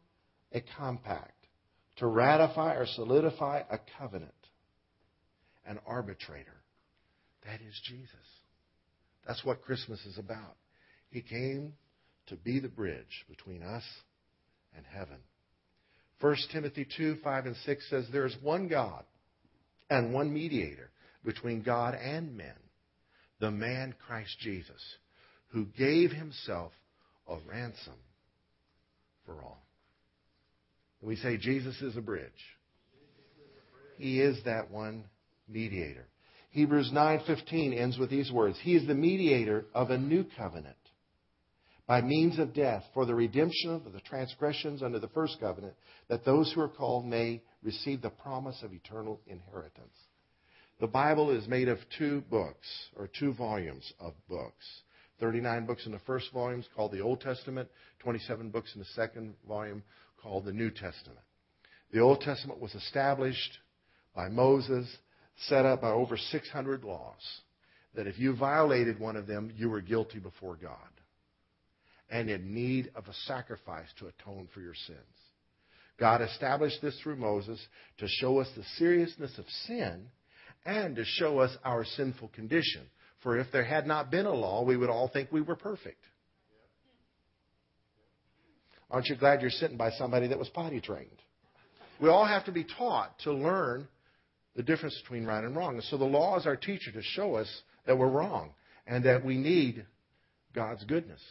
a 0.52 0.62
compact, 0.78 1.41
to 1.98 2.08
ratify 2.08 2.76
or 2.76 2.86
solidify 2.86 3.62
a 3.70 3.78
covenant, 4.00 4.32
an 5.66 5.80
arbitrator. 5.86 6.62
That 7.46 7.62
is 7.62 7.80
Jesus. 7.86 8.16
That's 9.26 9.44
what 9.44 9.64
Christmas 9.64 10.00
is 10.06 10.18
about. 10.18 10.56
He 11.10 11.22
came 11.22 11.74
to 12.28 12.36
be 12.36 12.60
the 12.60 12.70
bridge 12.70 13.26
between 13.30 13.62
us 13.62 13.84
and 14.76 14.86
heaven. 14.86 15.18
1 16.22 16.36
Timothy 16.52 16.88
2 16.98 17.18
5 17.24 17.46
and 17.48 17.56
6 17.56 17.90
says, 17.90 18.06
There 18.12 18.26
is 18.26 18.36
one 18.42 18.68
God 18.68 19.04
and 19.90 20.14
one 20.14 20.34
mediator 20.34 20.92
between 21.26 21.62
God 21.62 21.96
and 21.96 22.38
men, 22.38 22.56
the 23.40 23.52
man 23.52 23.94
Christ 24.08 24.38
Jesus, 24.40 24.82
who 25.50 25.66
gave 25.66 26.12
himself 26.12 26.72
a 27.28 27.38
ransom 27.48 27.96
for 29.26 29.42
all. 29.42 29.66
We 31.02 31.16
say 31.16 31.38
Jesus 31.38 31.82
is 31.82 31.98
a 31.98 32.02
bridge. 32.02 32.32
He 33.98 34.22
is 34.22 34.44
that 34.46 34.72
one 34.72 35.06
mediator. 35.48 36.08
Hebrews 36.52 36.92
9:15 36.92 37.74
ends 37.74 37.98
with 37.98 38.10
these 38.10 38.32
words, 38.32 38.60
He 38.60 38.76
is 38.76 38.86
the 38.86 38.94
mediator 38.94 39.66
of 39.74 39.90
a 39.90 39.98
new 39.98 40.26
covenant 40.38 40.76
by 41.92 42.02
means 42.02 42.40
of 42.40 42.54
death 42.54 42.86
for 42.94 43.06
the 43.06 43.14
redemption 43.14 43.72
of 43.72 43.92
the 43.92 44.00
transgressions 44.00 44.82
under 44.82 44.98
the 44.98 45.10
first 45.10 45.38
covenant, 45.42 45.74
that 46.08 46.24
those 46.24 46.50
who 46.54 46.62
are 46.62 46.70
called 46.70 47.06
may 47.06 47.42
receive 47.64 48.02
the 48.02 48.10
promise 48.10 48.62
of 48.64 48.74
eternal 48.74 49.20
inheritance. 49.28 49.94
The 50.80 50.88
Bible 50.88 51.32
is 51.32 51.48
made 51.50 51.68
of 51.68 51.80
two 51.98 52.22
books, 52.30 52.68
or 52.96 53.08
two 53.08 53.34
volumes 53.34 53.92
of 54.00 54.14
books. 54.30 54.66
39 55.20 55.66
books 55.66 55.86
in 55.86 55.92
the 55.92 56.00
first 56.00 56.32
volume 56.32 56.64
called 56.76 56.94
the 56.94 57.02
Old 57.02 57.20
Testament, 57.20 57.68
27 58.00 58.50
books 58.52 58.74
in 58.74 58.80
the 58.80 58.88
second 58.96 59.36
volume 59.48 59.84
called 60.22 60.46
the 60.46 60.54
New 60.54 60.70
Testament. 60.70 61.20
The 61.92 62.00
Old 62.00 62.22
Testament 62.22 62.60
was 62.60 62.74
established 62.76 63.58
by 64.16 64.30
Moses, 64.30 64.88
set 65.48 65.66
up 65.66 65.82
by 65.82 65.92
over 65.92 66.18
600 66.18 66.84
laws, 66.84 67.42
that 67.96 68.08
if 68.08 68.20
you 68.20 68.36
violated 68.36 69.00
one 69.00 69.16
of 69.16 69.28
them, 69.28 69.52
you 69.56 69.70
were 69.70 69.82
guilty 69.82 70.20
before 70.20 70.56
God 70.56 70.78
and 72.12 72.30
in 72.30 72.54
need 72.54 72.92
of 72.94 73.08
a 73.08 73.14
sacrifice 73.26 73.88
to 73.98 74.08
atone 74.08 74.48
for 74.54 74.60
your 74.60 74.76
sins. 74.86 75.00
God 75.98 76.22
established 76.22 76.82
this 76.82 77.00
through 77.02 77.16
Moses 77.16 77.60
to 78.00 78.08
show 78.08 78.40
us 78.40 78.50
the 78.56 78.64
seriousness 78.78 79.38
of 79.38 79.46
sin 79.66 80.08
and 80.66 80.96
to 80.98 81.06
show 81.06 81.40
us 81.40 81.56
our 81.64 81.86
sinful 81.86 82.30
condition. 82.30 82.82
For 83.24 83.38
if 83.38 83.48
there 83.52 83.64
had 83.64 83.88
not 83.88 84.12
been 84.12 84.26
a 84.26 84.34
law, 84.34 84.64
we 84.64 84.78
would 84.78 84.90
all 84.90 85.08
think 85.08 85.32
we 85.32 85.42
were 85.42 85.56
perfect. 85.56 86.04
Aren't 88.92 89.08
you 89.08 89.16
glad 89.16 89.42
you're 89.42 89.50
sitting 89.50 89.78
by 89.78 89.92
somebody 89.92 90.28
that 90.28 90.38
was 90.38 90.50
potty 90.50 90.82
trained? 90.82 91.10
We 92.02 92.10
all 92.10 92.26
have 92.26 92.46
to 92.46 92.52
be 92.52 92.66
taught 92.78 93.18
to 93.20 93.32
learn 93.32 93.88
the 94.56 94.64
difference 94.64 95.00
between 95.02 95.26
right 95.26 95.44
and 95.44 95.56
wrong. 95.56 95.76
And 95.76 95.84
so 95.86 95.98
the 95.98 96.04
law 96.04 96.38
is 96.38 96.46
our 96.46 96.58
teacher 96.58 96.92
to 96.92 97.02
show 97.02 97.36
us 97.36 97.50
that 97.86 97.98
we're 97.98 98.10
wrong 98.10 98.52
and 98.86 99.06
that 99.06 99.24
we 99.24 99.38
need 99.38 99.86
God's 100.54 100.84
goodness. 100.84 101.22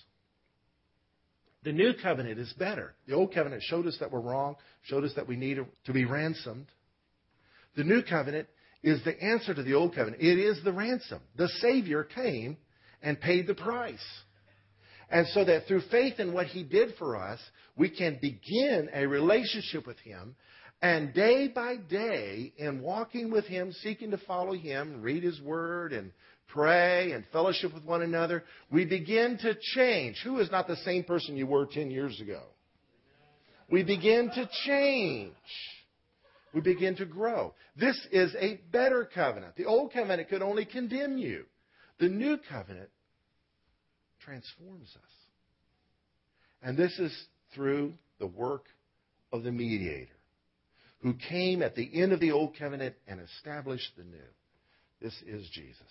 The 1.63 1.73
new 1.73 1.93
covenant 2.03 2.39
is 2.39 2.53
better. 2.55 2.95
The 3.07 3.15
old 3.15 3.35
covenant 3.35 3.63
showed 3.63 3.87
us 3.87 3.99
that 4.01 4.11
we're 4.11 4.21
wrong, 4.21 4.57
showed 4.85 5.05
us 5.05 5.13
that 5.17 5.29
we 5.29 5.37
need 5.37 5.59
to 5.85 5.93
be 5.93 6.07
ransomed. 6.07 6.67
The 7.77 7.85
new 7.85 8.03
covenant 8.03 8.49
is 8.83 9.05
the 9.05 9.23
answer 9.23 9.53
to 9.53 9.63
the 9.63 9.75
old 9.75 9.95
covenant. 9.95 10.23
It 10.23 10.39
is 10.39 10.63
the 10.65 10.73
ransom. 10.73 11.21
The 11.37 11.49
Savior 11.61 12.05
came 12.05 12.57
and 13.03 13.21
paid 13.21 13.47
the 13.47 13.55
price. 13.55 13.99
And 15.11 15.27
so 15.29 15.45
that 15.45 15.67
through 15.67 15.83
faith 15.91 16.21
in 16.21 16.33
what 16.33 16.47
He 16.47 16.63
did 16.63 16.95
for 16.99 17.17
us, 17.17 17.41
we 17.77 17.91
can 17.91 18.19
begin 18.21 18.89
a 18.93 19.07
relationship 19.07 19.87
with 19.87 19.99
Him. 19.99 20.37
And 20.83 21.13
day 21.13 21.49
by 21.49 21.77
day, 21.77 22.53
in 22.57 22.81
walking 22.81 23.31
with 23.31 23.45
Him, 23.45 23.73
seeking 23.73 24.13
to 24.13 24.19
follow 24.19 24.55
Him, 24.55 25.03
read 25.03 25.23
His 25.23 25.41
Word, 25.41 25.93
and 25.93 26.13
pray 26.49 27.13
and 27.13 27.25
fellowship 27.33 27.75
with 27.75 27.85
one 27.85 28.03
another, 28.03 28.45
we 28.71 28.85
begin 28.85 29.37
to 29.39 29.55
change. 29.75 30.21
Who 30.25 30.39
is 30.39 30.51
not 30.51 30.69
the 30.69 30.77
same 30.77 31.05
person 31.05 31.37
you 31.37 31.47
were 31.47 31.67
10 31.67 31.91
years 31.91 32.21
ago? 32.21 32.43
We 33.71 33.83
begin 33.83 34.31
to 34.35 34.49
change. 34.67 35.33
We 36.53 36.61
begin 36.61 36.97
to 36.97 37.05
grow. 37.05 37.55
This 37.77 37.97
is 38.11 38.35
a 38.41 38.61
better 38.73 39.09
covenant. 39.13 39.57
The 39.57 39.67
old 39.67 39.93
covenant 39.93 40.29
could 40.29 40.43
only 40.43 40.65
condemn 40.65 41.19
you. 41.19 41.45
The 42.01 42.09
new 42.09 42.39
covenant 42.51 42.91
transforms 44.25 44.89
us. 44.97 45.13
And 46.63 46.77
this 46.77 46.99
is 46.99 47.13
through 47.55 47.95
the 48.19 48.27
work 48.27 48.67
of 49.33 49.43
the 49.43 49.53
mediator 49.53 50.13
who 51.03 51.15
came 51.15 51.63
at 51.63 51.75
the 51.75 51.91
end 51.95 52.13
of 52.13 52.21
the 52.21 52.33
old 52.33 52.57
covenant 52.59 52.95
and 53.09 53.21
established 53.21 53.91
the 53.97 54.05
new. 54.05 54.19
This 55.01 55.15
is 55.27 55.49
Jesus. 55.51 55.83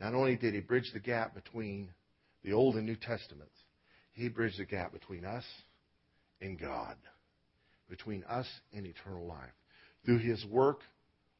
Not 0.00 0.14
only 0.14 0.36
did 0.36 0.54
he 0.54 0.60
bridge 0.60 0.90
the 0.92 1.00
gap 1.00 1.34
between 1.34 1.90
the 2.42 2.52
Old 2.52 2.76
and 2.76 2.86
New 2.86 2.96
Testaments, 2.96 3.54
he 4.12 4.28
bridged 4.28 4.58
the 4.58 4.64
gap 4.64 4.92
between 4.92 5.24
us 5.24 5.44
and 6.40 6.58
God, 6.58 6.96
between 7.88 8.24
us 8.24 8.46
and 8.72 8.86
eternal 8.86 9.26
life, 9.26 9.52
through 10.04 10.18
his 10.18 10.44
work 10.46 10.80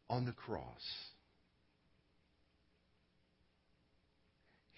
on 0.09 0.27
the 0.27 0.33
cross. 0.33 0.83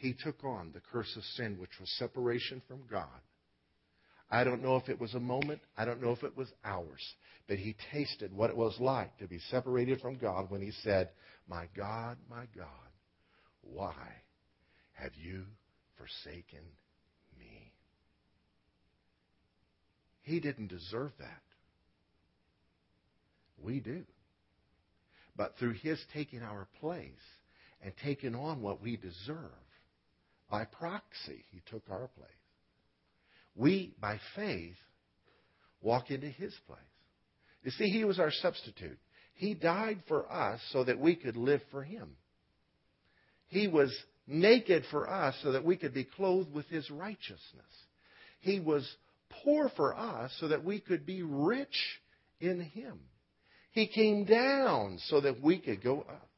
He 0.04 0.12
took 0.12 0.44
on 0.44 0.70
the 0.74 0.82
curse 0.92 1.16
of 1.16 1.24
sin, 1.34 1.56
which 1.58 1.80
was 1.80 1.88
separation 1.98 2.60
from 2.68 2.82
God, 2.90 3.08
I 4.30 4.44
don't 4.44 4.62
know 4.62 4.76
if 4.76 4.90
it 4.90 5.00
was 5.00 5.14
a 5.14 5.20
moment. 5.20 5.62
I 5.78 5.86
don't 5.86 6.02
know 6.02 6.10
if 6.10 6.22
it 6.22 6.36
was 6.36 6.52
hours. 6.62 7.00
But 7.48 7.56
he 7.56 7.74
tasted 7.90 8.30
what 8.30 8.50
it 8.50 8.56
was 8.56 8.76
like 8.78 9.16
to 9.18 9.26
be 9.26 9.38
separated 9.50 10.02
from 10.02 10.18
God 10.18 10.50
when 10.50 10.60
he 10.60 10.72
said, 10.82 11.08
My 11.48 11.68
God, 11.74 12.18
my 12.28 12.44
God, 12.54 12.66
why 13.62 13.94
have 14.92 15.12
you 15.14 15.44
forsaken 15.96 16.60
me? 17.38 17.72
He 20.20 20.38
didn't 20.38 20.68
deserve 20.68 21.12
that. 21.18 21.42
We 23.62 23.80
do. 23.80 24.04
But 25.34 25.56
through 25.58 25.74
his 25.74 25.98
taking 26.12 26.42
our 26.42 26.68
place 26.78 27.08
and 27.82 27.94
taking 28.04 28.34
on 28.34 28.60
what 28.60 28.82
we 28.82 28.98
deserve, 28.98 29.38
by 30.54 30.66
proxy, 30.66 31.44
he 31.50 31.60
took 31.68 31.82
our 31.90 32.06
place. 32.16 32.30
We, 33.56 33.92
by 34.00 34.20
faith, 34.36 34.76
walk 35.82 36.12
into 36.12 36.28
his 36.28 36.54
place. 36.68 36.78
You 37.64 37.72
see, 37.72 37.88
he 37.88 38.04
was 38.04 38.20
our 38.20 38.30
substitute. 38.30 39.00
He 39.34 39.54
died 39.54 40.04
for 40.06 40.32
us 40.32 40.60
so 40.70 40.84
that 40.84 41.00
we 41.00 41.16
could 41.16 41.36
live 41.36 41.60
for 41.72 41.82
him. 41.82 42.10
He 43.48 43.66
was 43.66 43.92
naked 44.28 44.84
for 44.92 45.10
us 45.10 45.34
so 45.42 45.50
that 45.50 45.64
we 45.64 45.74
could 45.76 45.92
be 45.92 46.04
clothed 46.04 46.54
with 46.54 46.66
his 46.66 46.88
righteousness. 46.88 47.40
He 48.38 48.60
was 48.60 48.88
poor 49.42 49.72
for 49.74 49.92
us 49.98 50.30
so 50.38 50.46
that 50.46 50.62
we 50.62 50.78
could 50.78 51.04
be 51.04 51.24
rich 51.24 51.98
in 52.38 52.60
him. 52.60 53.00
He 53.72 53.88
came 53.88 54.24
down 54.24 55.00
so 55.06 55.20
that 55.20 55.42
we 55.42 55.58
could 55.58 55.82
go 55.82 56.02
up. 56.02 56.30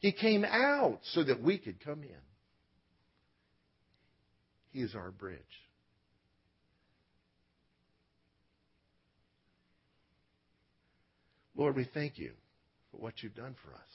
He 0.00 0.10
came 0.10 0.44
out 0.44 0.98
so 1.12 1.22
that 1.22 1.40
we 1.40 1.58
could 1.58 1.78
come 1.84 2.02
in. 2.02 2.33
Is 4.74 4.96
our 4.96 5.12
bridge. 5.12 5.38
Lord, 11.56 11.76
we 11.76 11.88
thank 11.94 12.18
you 12.18 12.32
for 12.90 12.96
what 12.96 13.22
you've 13.22 13.36
done 13.36 13.54
for 13.64 13.72
us. 13.72 13.92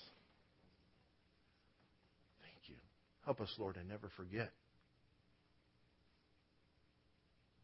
Thank 2.41 2.69
you. 2.69 2.75
Help 3.25 3.41
us, 3.41 3.53
Lord, 3.57 3.75
to 3.75 3.83
never 3.83 4.09
forget 4.15 4.51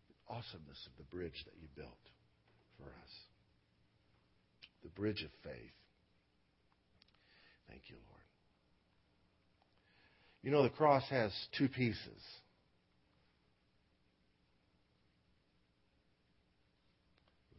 the 0.10 0.34
awesomeness 0.34 0.86
of 0.86 0.98
the 0.98 1.03
bridge 1.03 1.41
that 1.45 1.55
you 1.62 1.69
built 1.74 1.89
for 2.77 2.88
us. 2.88 3.12
The 4.84 4.89
bridge 4.89 5.24
of 5.24 5.31
faith. 5.41 5.72
Thank 7.69 7.84
you, 7.88 7.95
Lord. 8.10 8.24
You 10.43 10.51
know, 10.51 10.63
the 10.63 10.69
cross 10.69 11.03
has 11.10 11.31
two 11.57 11.69
pieces. 11.69 12.22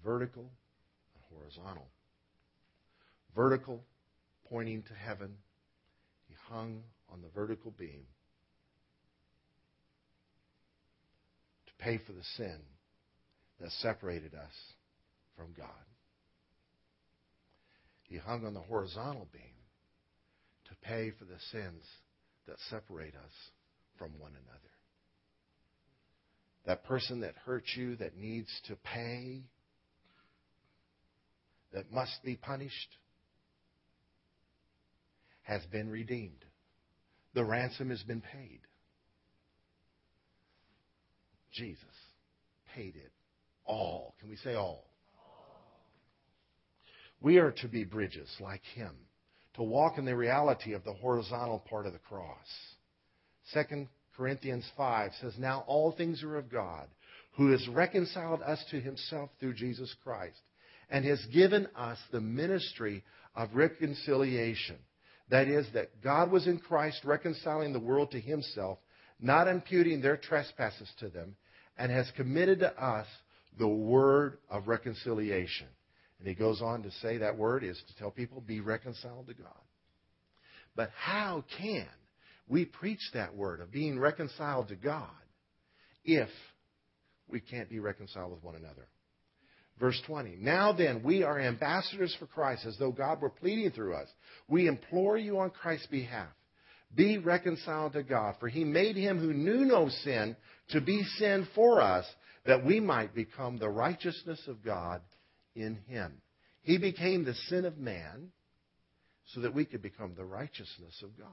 Vertical 0.06 0.48
and 1.14 1.38
horizontal 1.38 1.88
vertical, 3.36 3.84
pointing 4.48 4.82
to 4.82 4.94
heaven. 4.94 5.36
He 6.26 6.34
hung 6.48 6.82
on 7.12 7.20
the 7.20 7.28
vertical 7.34 7.72
beam 7.78 8.06
to 11.66 11.84
pay 11.84 11.98
for 11.98 12.12
the 12.12 12.24
sin 12.36 12.58
that 13.60 13.70
separated 13.82 14.34
us 14.34 14.54
from 15.36 15.48
God. 15.56 15.68
He 18.04 18.16
hung 18.16 18.46
on 18.46 18.54
the 18.54 18.60
horizontal 18.60 19.28
beam 19.32 19.42
to 20.68 20.88
pay 20.88 21.12
for 21.18 21.24
the 21.24 21.38
sins 21.52 21.84
that 22.48 22.56
separate 22.70 23.14
us 23.14 23.32
from 23.98 24.10
one 24.18 24.32
another. 24.32 24.60
That 26.64 26.84
person 26.84 27.20
that 27.20 27.34
hurt 27.44 27.64
you, 27.76 27.96
that 27.96 28.16
needs 28.16 28.48
to 28.66 28.76
pay, 28.76 29.42
that 31.76 31.92
must 31.92 32.24
be 32.24 32.36
punished, 32.36 32.96
has 35.42 35.60
been 35.66 35.90
redeemed. 35.90 36.42
The 37.34 37.44
ransom 37.44 37.90
has 37.90 38.02
been 38.02 38.22
paid. 38.22 38.60
Jesus 41.52 41.84
paid 42.74 42.96
it 42.96 43.12
all. 43.66 44.14
Can 44.18 44.30
we 44.30 44.36
say 44.36 44.54
all? 44.54 44.86
We 47.20 47.36
are 47.36 47.52
to 47.60 47.68
be 47.68 47.84
bridges 47.84 48.34
like 48.40 48.62
him, 48.74 48.94
to 49.56 49.62
walk 49.62 49.98
in 49.98 50.06
the 50.06 50.16
reality 50.16 50.72
of 50.72 50.82
the 50.82 50.94
horizontal 50.94 51.58
part 51.68 51.84
of 51.84 51.92
the 51.92 51.98
cross. 51.98 52.46
2 53.52 53.86
Corinthians 54.16 54.64
5 54.78 55.10
says, 55.20 55.34
Now 55.38 55.62
all 55.66 55.92
things 55.92 56.22
are 56.22 56.38
of 56.38 56.50
God, 56.50 56.88
who 57.32 57.50
has 57.50 57.68
reconciled 57.68 58.40
us 58.40 58.64
to 58.70 58.80
himself 58.80 59.28
through 59.38 59.54
Jesus 59.54 59.94
Christ, 60.02 60.40
and 60.88 61.04
has 61.04 61.24
given 61.32 61.68
us 61.76 61.98
the 62.12 62.20
ministry 62.20 63.02
of 63.34 63.54
reconciliation. 63.54 64.76
That 65.30 65.48
is, 65.48 65.66
that 65.74 66.02
God 66.02 66.30
was 66.30 66.46
in 66.46 66.58
Christ 66.58 67.00
reconciling 67.04 67.72
the 67.72 67.80
world 67.80 68.12
to 68.12 68.20
himself, 68.20 68.78
not 69.20 69.48
imputing 69.48 70.00
their 70.00 70.16
trespasses 70.16 70.88
to 71.00 71.08
them, 71.08 71.36
and 71.76 71.90
has 71.90 72.10
committed 72.16 72.60
to 72.60 72.82
us 72.82 73.06
the 73.58 73.68
word 73.68 74.38
of 74.48 74.68
reconciliation. 74.68 75.66
And 76.18 76.28
he 76.28 76.34
goes 76.34 76.62
on 76.62 76.82
to 76.82 76.90
say 77.02 77.18
that 77.18 77.36
word 77.36 77.64
is 77.64 77.80
to 77.88 77.96
tell 77.96 78.10
people, 78.10 78.40
be 78.40 78.60
reconciled 78.60 79.26
to 79.26 79.34
God. 79.34 79.52
But 80.74 80.90
how 80.96 81.44
can 81.58 81.88
we 82.48 82.64
preach 82.64 83.00
that 83.14 83.34
word 83.34 83.60
of 83.60 83.72
being 83.72 83.98
reconciled 83.98 84.68
to 84.68 84.76
God 84.76 85.10
if 86.04 86.28
we 87.28 87.40
can't 87.40 87.68
be 87.68 87.80
reconciled 87.80 88.30
with 88.32 88.44
one 88.44 88.54
another? 88.54 88.86
Verse 89.78 90.00
20. 90.06 90.36
Now 90.40 90.72
then, 90.72 91.02
we 91.02 91.22
are 91.22 91.38
ambassadors 91.38 92.14
for 92.18 92.26
Christ, 92.26 92.64
as 92.66 92.78
though 92.78 92.92
God 92.92 93.20
were 93.20 93.30
pleading 93.30 93.72
through 93.72 93.94
us. 93.94 94.08
We 94.48 94.68
implore 94.68 95.18
you 95.18 95.38
on 95.38 95.50
Christ's 95.50 95.88
behalf. 95.88 96.30
Be 96.94 97.18
reconciled 97.18 97.92
to 97.92 98.02
God, 98.02 98.36
for 98.40 98.48
he 98.48 98.64
made 98.64 98.96
him 98.96 99.18
who 99.18 99.34
knew 99.34 99.66
no 99.66 99.88
sin 99.88 100.34
to 100.70 100.80
be 100.80 101.02
sin 101.18 101.46
for 101.54 101.80
us, 101.82 102.06
that 102.46 102.64
we 102.64 102.80
might 102.80 103.14
become 103.14 103.58
the 103.58 103.68
righteousness 103.68 104.40
of 104.46 104.64
God 104.64 105.02
in 105.54 105.76
him. 105.88 106.22
He 106.62 106.78
became 106.78 107.24
the 107.24 107.34
sin 107.48 107.66
of 107.66 107.76
man 107.76 108.30
so 109.34 109.40
that 109.40 109.54
we 109.54 109.64
could 109.64 109.82
become 109.82 110.14
the 110.14 110.24
righteousness 110.24 111.02
of 111.02 111.18
God. 111.18 111.28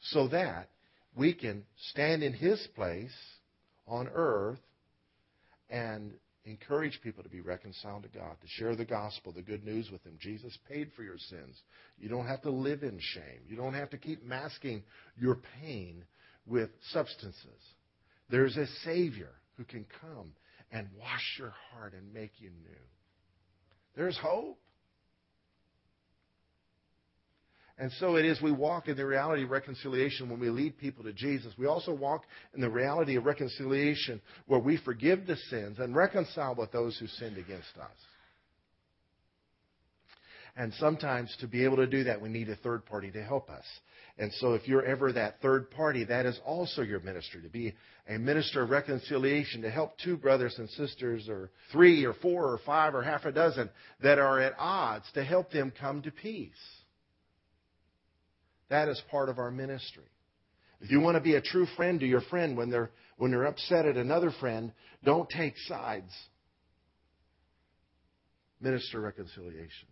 So 0.00 0.28
that 0.28 0.68
we 1.16 1.34
can 1.34 1.64
stand 1.90 2.22
in 2.22 2.32
his 2.32 2.64
place 2.76 3.14
on 3.86 4.08
earth 4.14 4.60
and 5.70 6.12
encourage 6.44 7.00
people 7.02 7.22
to 7.22 7.28
be 7.28 7.40
reconciled 7.40 8.02
to 8.04 8.08
God, 8.08 8.36
to 8.40 8.48
share 8.48 8.74
the 8.74 8.84
gospel, 8.84 9.32
the 9.32 9.42
good 9.42 9.64
news 9.64 9.90
with 9.90 10.02
them. 10.04 10.16
Jesus 10.18 10.56
paid 10.68 10.90
for 10.96 11.02
your 11.02 11.18
sins. 11.18 11.56
You 11.98 12.08
don't 12.08 12.26
have 12.26 12.42
to 12.42 12.50
live 12.50 12.82
in 12.82 12.98
shame. 13.00 13.42
You 13.46 13.56
don't 13.56 13.74
have 13.74 13.90
to 13.90 13.98
keep 13.98 14.24
masking 14.24 14.82
your 15.16 15.38
pain 15.60 16.04
with 16.46 16.70
substances. 16.92 17.44
There's 18.30 18.56
a 18.56 18.66
Savior 18.84 19.30
who 19.56 19.64
can 19.64 19.84
come 20.00 20.32
and 20.72 20.88
wash 20.98 21.36
your 21.38 21.54
heart 21.70 21.92
and 21.92 22.12
make 22.12 22.32
you 22.38 22.50
new. 22.50 22.84
There's 23.96 24.18
hope. 24.18 24.58
And 27.80 27.92
so 27.92 28.16
it 28.16 28.24
is 28.24 28.42
we 28.42 28.50
walk 28.50 28.88
in 28.88 28.96
the 28.96 29.06
reality 29.06 29.44
of 29.44 29.50
reconciliation 29.50 30.28
when 30.28 30.40
we 30.40 30.50
lead 30.50 30.78
people 30.78 31.04
to 31.04 31.12
Jesus. 31.12 31.52
We 31.56 31.66
also 31.66 31.94
walk 31.94 32.24
in 32.54 32.60
the 32.60 32.68
reality 32.68 33.14
of 33.14 33.24
reconciliation 33.24 34.20
where 34.46 34.58
we 34.58 34.78
forgive 34.78 35.26
the 35.26 35.36
sins 35.48 35.78
and 35.78 35.94
reconcile 35.94 36.56
with 36.56 36.72
those 36.72 36.98
who 36.98 37.06
sinned 37.06 37.38
against 37.38 37.76
us. 37.80 37.96
And 40.56 40.74
sometimes 40.74 41.34
to 41.38 41.46
be 41.46 41.62
able 41.62 41.76
to 41.76 41.86
do 41.86 42.02
that, 42.04 42.20
we 42.20 42.28
need 42.28 42.48
a 42.48 42.56
third 42.56 42.84
party 42.84 43.12
to 43.12 43.22
help 43.22 43.48
us. 43.48 43.64
And 44.18 44.32
so 44.34 44.54
if 44.54 44.66
you're 44.66 44.84
ever 44.84 45.12
that 45.12 45.40
third 45.40 45.70
party, 45.70 46.02
that 46.02 46.26
is 46.26 46.40
also 46.44 46.82
your 46.82 46.98
ministry, 46.98 47.40
to 47.42 47.48
be 47.48 47.74
a 48.08 48.18
minister 48.18 48.62
of 48.62 48.70
reconciliation, 48.70 49.62
to 49.62 49.70
help 49.70 49.96
two 49.98 50.16
brothers 50.16 50.56
and 50.58 50.68
sisters, 50.70 51.28
or 51.28 51.50
three, 51.70 52.04
or 52.04 52.14
four, 52.14 52.52
or 52.52 52.58
five, 52.66 52.96
or 52.96 53.02
half 53.04 53.24
a 53.24 53.30
dozen 53.30 53.70
that 54.02 54.18
are 54.18 54.40
at 54.40 54.54
odds, 54.58 55.04
to 55.14 55.22
help 55.22 55.52
them 55.52 55.72
come 55.80 56.02
to 56.02 56.10
peace. 56.10 56.50
That 58.70 58.88
is 58.88 59.00
part 59.10 59.28
of 59.28 59.38
our 59.38 59.50
ministry. 59.50 60.04
If 60.80 60.90
you 60.90 61.00
want 61.00 61.16
to 61.16 61.22
be 61.22 61.34
a 61.34 61.40
true 61.40 61.66
friend 61.76 61.98
to 62.00 62.06
your 62.06 62.20
friend 62.22 62.56
when 62.56 62.70
they're, 62.70 62.90
when 63.16 63.30
they're 63.30 63.46
upset 63.46 63.86
at 63.86 63.96
another 63.96 64.30
friend, 64.40 64.72
don't 65.04 65.28
take 65.28 65.56
sides. 65.66 66.12
Minister 68.60 69.00
reconciliation. 69.00 69.88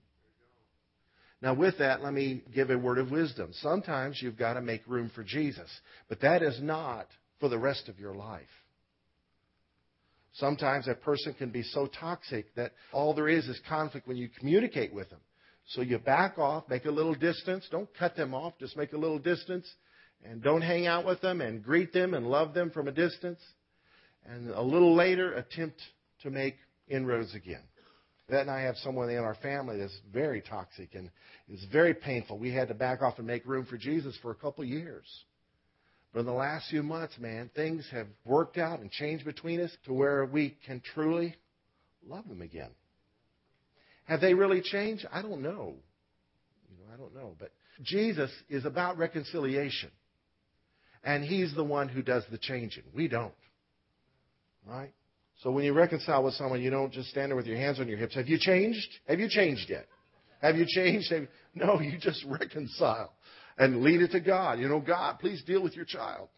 Now, 1.42 1.54
with 1.54 1.78
that, 1.78 2.02
let 2.02 2.12
me 2.12 2.42
give 2.54 2.70
a 2.70 2.78
word 2.78 2.98
of 2.98 3.10
wisdom. 3.10 3.50
Sometimes 3.60 4.20
you've 4.22 4.38
got 4.38 4.54
to 4.54 4.60
make 4.60 4.86
room 4.86 5.10
for 5.14 5.22
Jesus, 5.22 5.68
but 6.08 6.20
that 6.20 6.42
is 6.42 6.58
not 6.62 7.06
for 7.40 7.48
the 7.48 7.58
rest 7.58 7.88
of 7.88 7.98
your 7.98 8.14
life. 8.14 8.42
Sometimes 10.34 10.88
a 10.88 10.94
person 10.94 11.34
can 11.34 11.50
be 11.50 11.62
so 11.62 11.86
toxic 11.86 12.54
that 12.56 12.72
all 12.92 13.14
there 13.14 13.28
is 13.28 13.46
is 13.46 13.60
conflict 13.68 14.06
when 14.06 14.16
you 14.16 14.28
communicate 14.38 14.92
with 14.92 15.08
them. 15.10 15.20
So 15.68 15.82
you 15.82 15.98
back 15.98 16.38
off, 16.38 16.68
make 16.68 16.84
a 16.84 16.90
little 16.90 17.14
distance. 17.14 17.66
Don't 17.70 17.88
cut 17.98 18.16
them 18.16 18.34
off, 18.34 18.54
just 18.60 18.76
make 18.76 18.92
a 18.92 18.98
little 18.98 19.18
distance. 19.18 19.68
And 20.24 20.42
don't 20.42 20.62
hang 20.62 20.86
out 20.86 21.04
with 21.04 21.20
them 21.20 21.40
and 21.40 21.62
greet 21.62 21.92
them 21.92 22.14
and 22.14 22.26
love 22.26 22.54
them 22.54 22.70
from 22.70 22.88
a 22.88 22.92
distance. 22.92 23.40
and 24.28 24.50
a 24.50 24.62
little 24.62 24.94
later 24.94 25.34
attempt 25.34 25.80
to 26.22 26.30
make 26.30 26.56
inroads 26.88 27.34
again. 27.34 27.62
That 28.28 28.40
and 28.40 28.50
I 28.50 28.62
have 28.62 28.76
someone 28.78 29.08
in 29.08 29.18
our 29.18 29.36
family 29.36 29.78
that's 29.78 29.96
very 30.12 30.40
toxic 30.40 30.94
and 30.94 31.10
is 31.48 31.64
very 31.70 31.94
painful. 31.94 32.38
We 32.38 32.52
had 32.52 32.68
to 32.68 32.74
back 32.74 33.02
off 33.02 33.18
and 33.18 33.26
make 33.26 33.46
room 33.46 33.66
for 33.66 33.76
Jesus 33.76 34.18
for 34.20 34.32
a 34.32 34.34
couple 34.34 34.64
years. 34.64 35.04
But 36.12 36.20
in 36.20 36.26
the 36.26 36.32
last 36.32 36.68
few 36.70 36.82
months, 36.82 37.14
man, 37.18 37.50
things 37.54 37.86
have 37.92 38.08
worked 38.24 38.58
out 38.58 38.80
and 38.80 38.90
changed 38.90 39.24
between 39.24 39.60
us 39.60 39.70
to 39.84 39.92
where 39.92 40.24
we 40.24 40.56
can 40.66 40.82
truly 40.94 41.36
love 42.04 42.26
them 42.26 42.42
again. 42.42 42.70
Have 44.06 44.20
they 44.20 44.34
really 44.34 44.62
changed? 44.62 45.06
I 45.12 45.22
don't 45.22 45.42
know. 45.42 45.74
You 46.70 46.76
know, 46.78 46.94
I 46.94 46.96
don't 46.96 47.14
know. 47.14 47.36
But 47.38 47.50
Jesus 47.82 48.30
is 48.48 48.64
about 48.64 48.98
reconciliation. 48.98 49.90
And 51.04 51.24
he's 51.24 51.54
the 51.54 51.64
one 51.64 51.88
who 51.88 52.02
does 52.02 52.24
the 52.30 52.38
changing. 52.38 52.84
We 52.94 53.08
don't. 53.08 53.34
Right? 54.66 54.92
So 55.42 55.50
when 55.50 55.64
you 55.64 55.72
reconcile 55.72 56.24
with 56.24 56.34
someone, 56.34 56.62
you 56.62 56.70
don't 56.70 56.92
just 56.92 57.10
stand 57.10 57.30
there 57.30 57.36
with 57.36 57.46
your 57.46 57.58
hands 57.58 57.78
on 57.78 57.88
your 57.88 57.98
hips. 57.98 58.14
Have 58.14 58.26
you 58.26 58.38
changed? 58.38 58.88
Have 59.06 59.20
you 59.20 59.28
changed 59.28 59.68
yet? 59.68 59.86
Have 60.40 60.56
you 60.56 60.66
changed? 60.66 61.10
Have 61.12 61.22
you... 61.22 61.28
No, 61.54 61.80
you 61.80 61.98
just 61.98 62.22
reconcile 62.26 63.14
and 63.56 63.82
lead 63.82 64.02
it 64.02 64.10
to 64.10 64.20
God. 64.20 64.58
You 64.58 64.68
know, 64.68 64.78
God, 64.78 65.18
please 65.20 65.42
deal 65.44 65.62
with 65.62 65.74
your 65.74 65.86
child. 65.86 66.28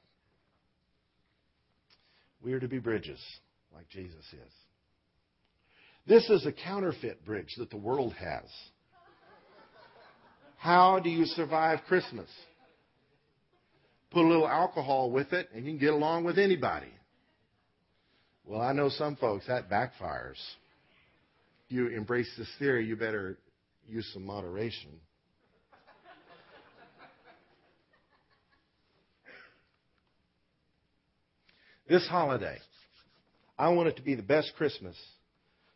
We 2.40 2.52
are 2.52 2.60
to 2.60 2.68
be 2.68 2.78
bridges 2.78 3.18
like 3.74 3.88
Jesus 3.88 4.24
is. 4.32 4.52
This 6.08 6.30
is 6.30 6.46
a 6.46 6.52
counterfeit 6.52 7.22
bridge 7.26 7.54
that 7.58 7.68
the 7.68 7.76
world 7.76 8.14
has. 8.14 8.44
How 10.56 10.98
do 11.00 11.10
you 11.10 11.26
survive 11.26 11.80
Christmas? 11.86 12.30
Put 14.10 14.24
a 14.24 14.26
little 14.26 14.48
alcohol 14.48 15.10
with 15.10 15.34
it, 15.34 15.50
and 15.54 15.66
you 15.66 15.72
can 15.72 15.78
get 15.78 15.92
along 15.92 16.24
with 16.24 16.38
anybody. 16.38 16.88
Well, 18.46 18.62
I 18.62 18.72
know 18.72 18.88
some 18.88 19.16
folks 19.16 19.46
that 19.48 19.68
backfires. 19.68 20.40
You 21.68 21.88
embrace 21.88 22.30
this 22.38 22.48
theory, 22.58 22.86
you 22.86 22.96
better 22.96 23.36
use 23.86 24.10
some 24.14 24.24
moderation. 24.24 24.92
This 31.86 32.06
holiday, 32.08 32.56
I 33.58 33.68
want 33.68 33.88
it 33.88 33.96
to 33.96 34.02
be 34.02 34.14
the 34.14 34.22
best 34.22 34.52
Christmas 34.56 34.96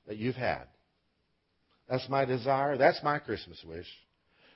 that 0.07 0.17
you've 0.17 0.37
had. 0.37 0.65
That's 1.89 2.09
my 2.09 2.25
desire. 2.25 2.77
That's 2.77 3.03
my 3.03 3.19
Christmas 3.19 3.63
wish 3.67 3.87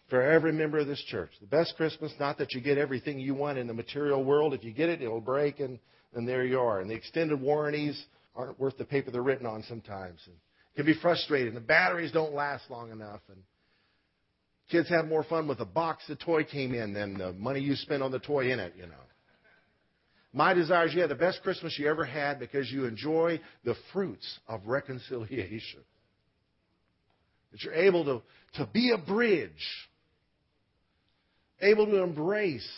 for 0.09 0.23
every 0.23 0.53
member 0.53 0.79
of 0.79 0.87
this 0.87 1.03
church. 1.09 1.31
The 1.41 1.47
best 1.47 1.75
Christmas, 1.77 2.13
not 2.21 2.39
that 2.39 2.53
you 2.53 2.61
get 2.61 2.79
everything 2.79 3.19
you 3.19 3.35
want 3.35 3.59
in 3.59 3.67
the 3.67 3.75
material 3.75 4.25
world. 4.25 4.55
If 4.55 4.65
you 4.65 4.73
get 4.73 4.89
it, 4.89 5.03
it'll 5.03 5.21
break, 5.21 5.61
and, 5.61 5.79
and 6.15 6.29
there 6.29 6.45
you 6.45 6.61
are. 6.61 6.81
And 6.81 6.91
the 6.91 6.95
extended 6.95 7.41
warranties 7.41 8.01
aren't 8.35 8.61
worth 8.61 8.79
the 8.79 8.85
paper 8.85 9.11
they're 9.11 9.23
written 9.23 9.47
on 9.47 9.65
sometimes. 9.65 10.21
And 10.27 10.37
it 10.37 10.77
can 10.77 10.87
be 10.87 10.99
frustrating. 11.01 11.55
The 11.55 11.61
batteries 11.61 12.13
don't 12.13 12.35
last 12.35 12.71
long 12.71 12.93
enough. 12.93 13.21
And 13.29 13.39
kids 14.71 14.89
have 14.91 15.07
more 15.07 15.25
fun 15.25 15.49
with 15.49 15.59
the 15.59 15.65
box 15.65 16.05
the 16.07 16.17
toy 16.17 16.45
came 16.45 16.75
in 16.75 16.93
than 16.93 17.19
the 17.19 17.33
money 17.33 17.61
you 17.61 17.75
spent 17.75 18.03
on 18.03 18.13
the 18.13 18.21
toy 18.21 18.53
in 18.53 18.61
it, 18.61 18.75
you 18.77 18.87
know. 18.87 18.95
My 20.33 20.55
desire 20.55 20.87
is 20.87 20.95
you 20.95 21.01
have 21.01 21.09
the 21.09 21.15
best 21.15 21.43
Christmas 21.43 21.79
you 21.79 21.89
ever 21.89 22.05
had 22.05 22.39
because 22.39 22.71
you 22.71 22.85
enjoy 22.85 23.41
the 23.65 23.75
fruits 23.93 24.39
of 24.49 24.67
reconciliation. 24.67 25.81
That 27.53 27.63
you're 27.63 27.75
able 27.75 28.05
to, 28.05 28.23
to 28.59 28.67
be 28.67 28.93
a 28.93 28.99
bridge, 28.99 29.51
able 31.61 31.87
to 31.87 32.03
embrace. 32.03 32.69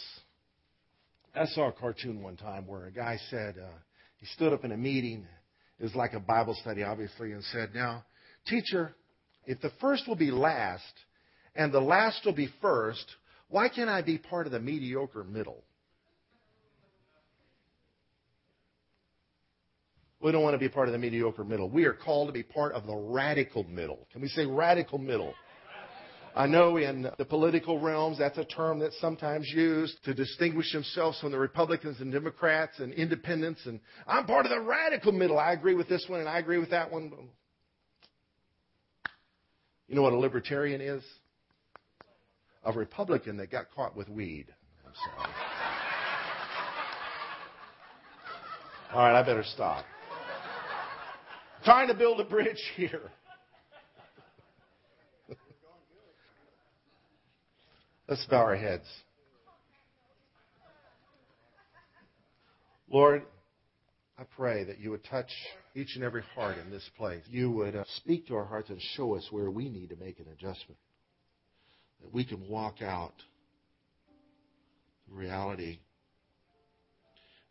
I 1.34 1.46
saw 1.46 1.68
a 1.68 1.72
cartoon 1.72 2.22
one 2.22 2.36
time 2.36 2.66
where 2.66 2.86
a 2.86 2.92
guy 2.92 3.18
said, 3.30 3.56
uh, 3.58 3.68
he 4.18 4.26
stood 4.26 4.52
up 4.52 4.64
in 4.64 4.72
a 4.72 4.76
meeting, 4.76 5.26
it 5.78 5.82
was 5.82 5.94
like 5.94 6.12
a 6.12 6.20
Bible 6.20 6.56
study, 6.60 6.82
obviously, 6.82 7.32
and 7.32 7.42
said, 7.44 7.70
Now, 7.74 8.04
teacher, 8.46 8.94
if 9.46 9.60
the 9.60 9.70
first 9.80 10.08
will 10.08 10.16
be 10.16 10.30
last 10.30 10.82
and 11.54 11.72
the 11.72 11.80
last 11.80 12.24
will 12.24 12.34
be 12.34 12.52
first, 12.60 13.04
why 13.48 13.68
can't 13.68 13.88
I 13.88 14.02
be 14.02 14.18
part 14.18 14.46
of 14.46 14.52
the 14.52 14.60
mediocre 14.60 15.24
middle? 15.24 15.62
We 20.28 20.32
don't 20.32 20.42
want 20.42 20.52
to 20.52 20.58
be 20.58 20.68
part 20.68 20.88
of 20.88 20.92
the 20.92 20.98
mediocre 20.98 21.42
middle. 21.42 21.70
We 21.70 21.86
are 21.86 21.94
called 21.94 22.28
to 22.28 22.34
be 22.34 22.42
part 22.42 22.74
of 22.74 22.86
the 22.86 22.94
radical 22.94 23.64
middle. 23.64 24.06
Can 24.12 24.20
we 24.20 24.28
say 24.28 24.44
radical 24.44 24.98
middle? 24.98 25.32
I 26.36 26.46
know 26.46 26.76
in 26.76 27.08
the 27.16 27.24
political 27.24 27.80
realms 27.80 28.18
that's 28.18 28.36
a 28.36 28.44
term 28.44 28.78
that's 28.78 29.00
sometimes 29.00 29.48
used 29.48 30.04
to 30.04 30.12
distinguish 30.12 30.70
themselves 30.70 31.18
from 31.18 31.32
the 31.32 31.38
Republicans 31.38 32.00
and 32.00 32.12
Democrats 32.12 32.78
and 32.78 32.92
independents. 32.92 33.64
And 33.64 33.80
I'm 34.06 34.26
part 34.26 34.44
of 34.44 34.50
the 34.50 34.60
radical 34.60 35.12
middle. 35.12 35.38
I 35.38 35.52
agree 35.52 35.72
with 35.72 35.88
this 35.88 36.04
one 36.08 36.20
and 36.20 36.28
I 36.28 36.38
agree 36.38 36.58
with 36.58 36.72
that 36.72 36.92
one. 36.92 37.10
You 39.88 39.94
know 39.94 40.02
what 40.02 40.12
a 40.12 40.18
libertarian 40.18 40.82
is? 40.82 41.02
A 42.66 42.72
Republican 42.72 43.38
that 43.38 43.50
got 43.50 43.70
caught 43.74 43.96
with 43.96 44.10
weed. 44.10 44.48
I'm 44.86 44.92
sorry. 44.94 45.32
All 48.92 48.98
right, 48.98 49.18
I 49.18 49.22
better 49.22 49.44
stop 49.54 49.86
trying 51.64 51.88
to 51.88 51.94
build 51.94 52.20
a 52.20 52.24
bridge 52.24 52.62
here. 52.76 53.10
Let's 58.08 58.24
bow 58.26 58.38
our 58.38 58.56
heads. 58.56 58.86
Lord, 62.90 63.22
I 64.18 64.24
pray 64.24 64.64
that 64.64 64.78
you 64.78 64.90
would 64.90 65.04
touch 65.04 65.30
each 65.74 65.94
and 65.94 66.02
every 66.02 66.22
heart 66.34 66.56
in 66.56 66.70
this 66.70 66.88
place. 66.96 67.22
You 67.28 67.50
would 67.50 67.76
uh, 67.76 67.84
speak 67.96 68.26
to 68.28 68.36
our 68.36 68.46
hearts 68.46 68.70
and 68.70 68.80
show 68.96 69.14
us 69.14 69.28
where 69.30 69.50
we 69.50 69.68
need 69.68 69.90
to 69.90 69.96
make 69.96 70.18
an 70.20 70.26
adjustment. 70.32 70.78
That 72.00 72.14
we 72.14 72.24
can 72.24 72.48
walk 72.48 72.80
out 72.80 73.12
the 75.08 75.14
reality 75.14 75.78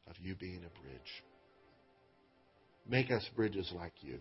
of 0.10 0.16
you 0.20 0.36
being 0.36 0.58
a 0.66 0.82
bridge. 0.82 1.24
Make 2.90 3.12
us 3.12 3.28
bridges 3.36 3.72
like 3.76 3.94
you. 4.02 4.20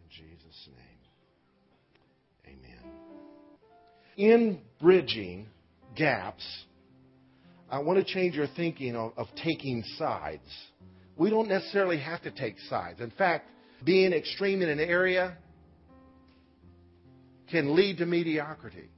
In 0.00 0.08
Jesus' 0.10 0.68
name. 2.46 2.56
Amen. 2.56 2.82
In 4.16 4.60
bridging 4.80 5.46
gaps, 5.94 6.44
I 7.70 7.78
want 7.78 8.04
to 8.04 8.12
change 8.12 8.34
your 8.34 8.48
thinking 8.56 8.96
of, 8.96 9.12
of 9.16 9.28
taking 9.42 9.82
sides. 9.96 10.42
We 11.16 11.30
don't 11.30 11.48
necessarily 11.48 11.98
have 12.00 12.22
to 12.22 12.30
take 12.30 12.58
sides. 12.68 13.00
In 13.00 13.10
fact, 13.10 13.48
being 13.84 14.12
extreme 14.12 14.62
in 14.62 14.68
an 14.68 14.80
area 14.80 15.36
can 17.50 17.76
lead 17.76 17.98
to 17.98 18.06
mediocrity. 18.06 18.88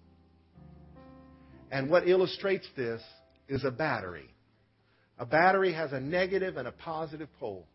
And 1.70 1.90
what 1.90 2.08
illustrates 2.08 2.66
this 2.76 3.02
is 3.48 3.64
a 3.64 3.70
battery. 3.70 4.30
A 5.18 5.26
battery 5.26 5.72
has 5.72 5.92
a 5.92 6.00
negative 6.00 6.56
and 6.56 6.68
a 6.68 6.72
positive 6.72 7.28
pole. 7.38 7.66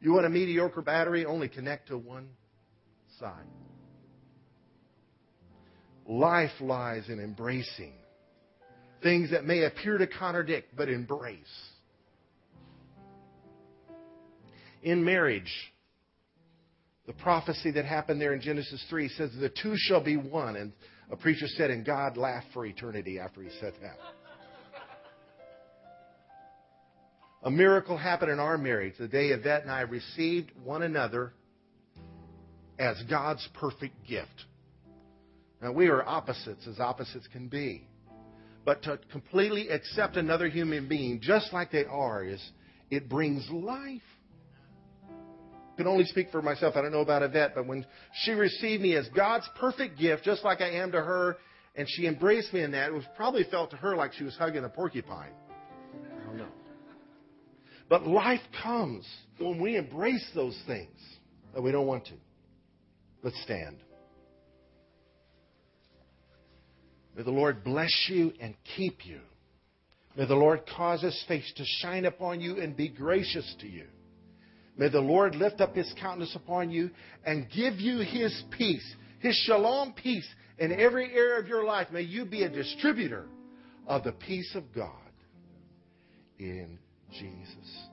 You 0.00 0.12
want 0.12 0.26
a 0.26 0.30
mediocre 0.30 0.82
battery? 0.82 1.24
Only 1.24 1.48
connect 1.48 1.88
to 1.88 1.96
one 1.96 2.28
side. 3.18 3.46
Life 6.06 6.52
lies 6.60 7.08
in 7.08 7.18
embracing 7.18 7.94
things 9.02 9.30
that 9.30 9.44
may 9.44 9.64
appear 9.64 9.98
to 9.98 10.06
contradict, 10.06 10.76
but 10.76 10.88
embrace. 10.88 11.38
In 14.82 15.04
marriage, 15.04 15.52
the 17.06 17.12
prophecy 17.12 17.70
that 17.72 17.84
happened 17.84 18.20
there 18.20 18.34
in 18.34 18.40
Genesis 18.40 18.84
3 18.88 19.08
says 19.10 19.30
the 19.40 19.48
two 19.48 19.74
shall 19.76 20.02
be 20.02 20.16
one. 20.16 20.56
And 20.56 20.72
a 21.10 21.16
preacher 21.16 21.46
said, 21.46 21.70
and 21.70 21.84
God 21.84 22.16
laughed 22.16 22.48
for 22.52 22.66
eternity 22.66 23.18
after 23.18 23.42
he 23.42 23.50
said 23.60 23.72
that. 23.80 23.96
A 27.46 27.50
miracle 27.50 27.96
happened 27.96 28.32
in 28.32 28.40
our 28.40 28.58
marriage 28.58 28.94
the 28.98 29.06
day 29.06 29.28
Yvette 29.28 29.62
and 29.62 29.70
I 29.70 29.82
received 29.82 30.50
one 30.64 30.82
another 30.82 31.32
as 32.76 33.00
God's 33.08 33.48
perfect 33.54 33.94
gift. 34.04 34.46
Now, 35.62 35.70
we 35.70 35.86
are 35.86 36.04
opposites 36.04 36.66
as 36.66 36.80
opposites 36.80 37.28
can 37.32 37.46
be. 37.46 37.86
But 38.64 38.82
to 38.82 38.98
completely 39.12 39.68
accept 39.68 40.16
another 40.16 40.48
human 40.48 40.88
being 40.88 41.20
just 41.22 41.52
like 41.52 41.70
they 41.70 41.84
are 41.84 42.24
is, 42.24 42.44
it 42.90 43.08
brings 43.08 43.48
life. 43.48 44.02
I 45.08 45.76
can 45.76 45.86
only 45.86 46.04
speak 46.06 46.32
for 46.32 46.42
myself. 46.42 46.74
I 46.74 46.82
don't 46.82 46.90
know 46.90 46.98
about 46.98 47.22
Yvette, 47.22 47.54
but 47.54 47.68
when 47.68 47.86
she 48.24 48.32
received 48.32 48.82
me 48.82 48.96
as 48.96 49.08
God's 49.14 49.48
perfect 49.60 50.00
gift, 50.00 50.24
just 50.24 50.42
like 50.42 50.60
I 50.60 50.70
am 50.70 50.90
to 50.90 51.00
her, 51.00 51.36
and 51.76 51.86
she 51.88 52.08
embraced 52.08 52.52
me 52.52 52.62
in 52.62 52.72
that, 52.72 52.88
it 52.88 52.92
was 52.92 53.04
probably 53.14 53.44
felt 53.44 53.70
to 53.70 53.76
her 53.76 53.94
like 53.94 54.14
she 54.14 54.24
was 54.24 54.34
hugging 54.36 54.64
a 54.64 54.68
porcupine. 54.68 55.30
But 57.88 58.06
life 58.06 58.40
comes 58.62 59.06
when 59.38 59.60
we 59.60 59.76
embrace 59.76 60.28
those 60.34 60.58
things 60.66 60.98
that 61.54 61.62
we 61.62 61.72
don't 61.72 61.86
want 61.86 62.06
to. 62.06 62.14
Let's 63.22 63.40
stand. 63.42 63.76
May 67.16 67.22
the 67.22 67.30
Lord 67.30 67.64
bless 67.64 68.06
you 68.08 68.32
and 68.40 68.54
keep 68.76 69.06
you. 69.06 69.20
May 70.16 70.26
the 70.26 70.34
Lord 70.34 70.62
cause 70.76 71.02
his 71.02 71.24
face 71.28 71.50
to 71.56 71.64
shine 71.80 72.04
upon 72.04 72.40
you 72.40 72.60
and 72.60 72.76
be 72.76 72.88
gracious 72.88 73.54
to 73.60 73.66
you. 73.66 73.86
May 74.76 74.88
the 74.90 75.00
Lord 75.00 75.34
lift 75.34 75.60
up 75.60 75.74
his 75.74 75.92
countenance 76.00 76.34
upon 76.34 76.70
you 76.70 76.90
and 77.24 77.48
give 77.54 77.74
you 77.74 77.98
his 77.98 78.42
peace, 78.50 78.94
his 79.20 79.34
shalom 79.46 79.94
peace 79.94 80.26
in 80.58 80.72
every 80.72 81.12
area 81.14 81.40
of 81.40 81.48
your 81.48 81.64
life. 81.64 81.88
May 81.90 82.02
you 82.02 82.24
be 82.26 82.42
a 82.42 82.50
distributor 82.50 83.26
of 83.86 84.04
the 84.04 84.12
peace 84.12 84.54
of 84.54 84.64
God. 84.74 84.90
In 86.38 86.78
Jesus' 87.10 87.90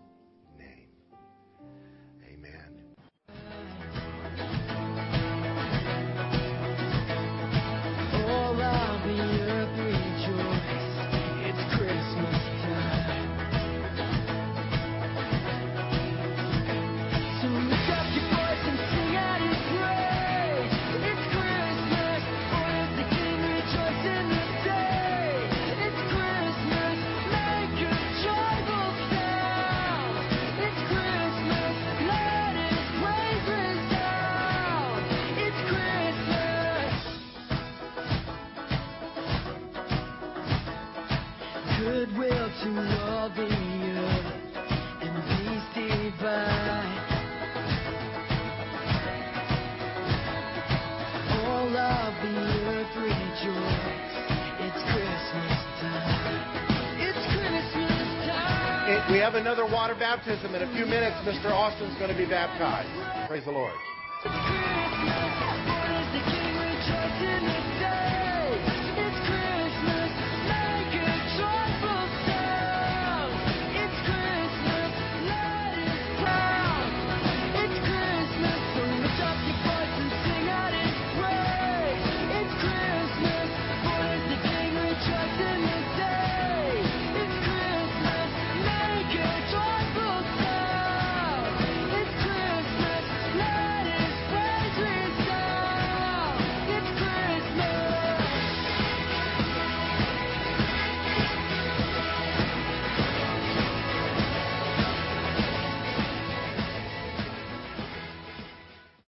It- 58.93 59.11
we 59.11 59.17
have 59.17 59.33
another 59.33 59.65
water 59.65 59.95
baptism. 59.95 60.53
In 60.53 60.61
a 60.61 60.71
few 60.75 60.85
minutes, 60.85 61.17
Mr. 61.25 61.51
Austin's 61.51 61.97
going 61.97 62.11
to 62.11 62.17
be 62.17 62.25
baptized. 62.25 62.89
Praise 63.27 63.43
the 63.43 63.51
Lord. 63.51 63.73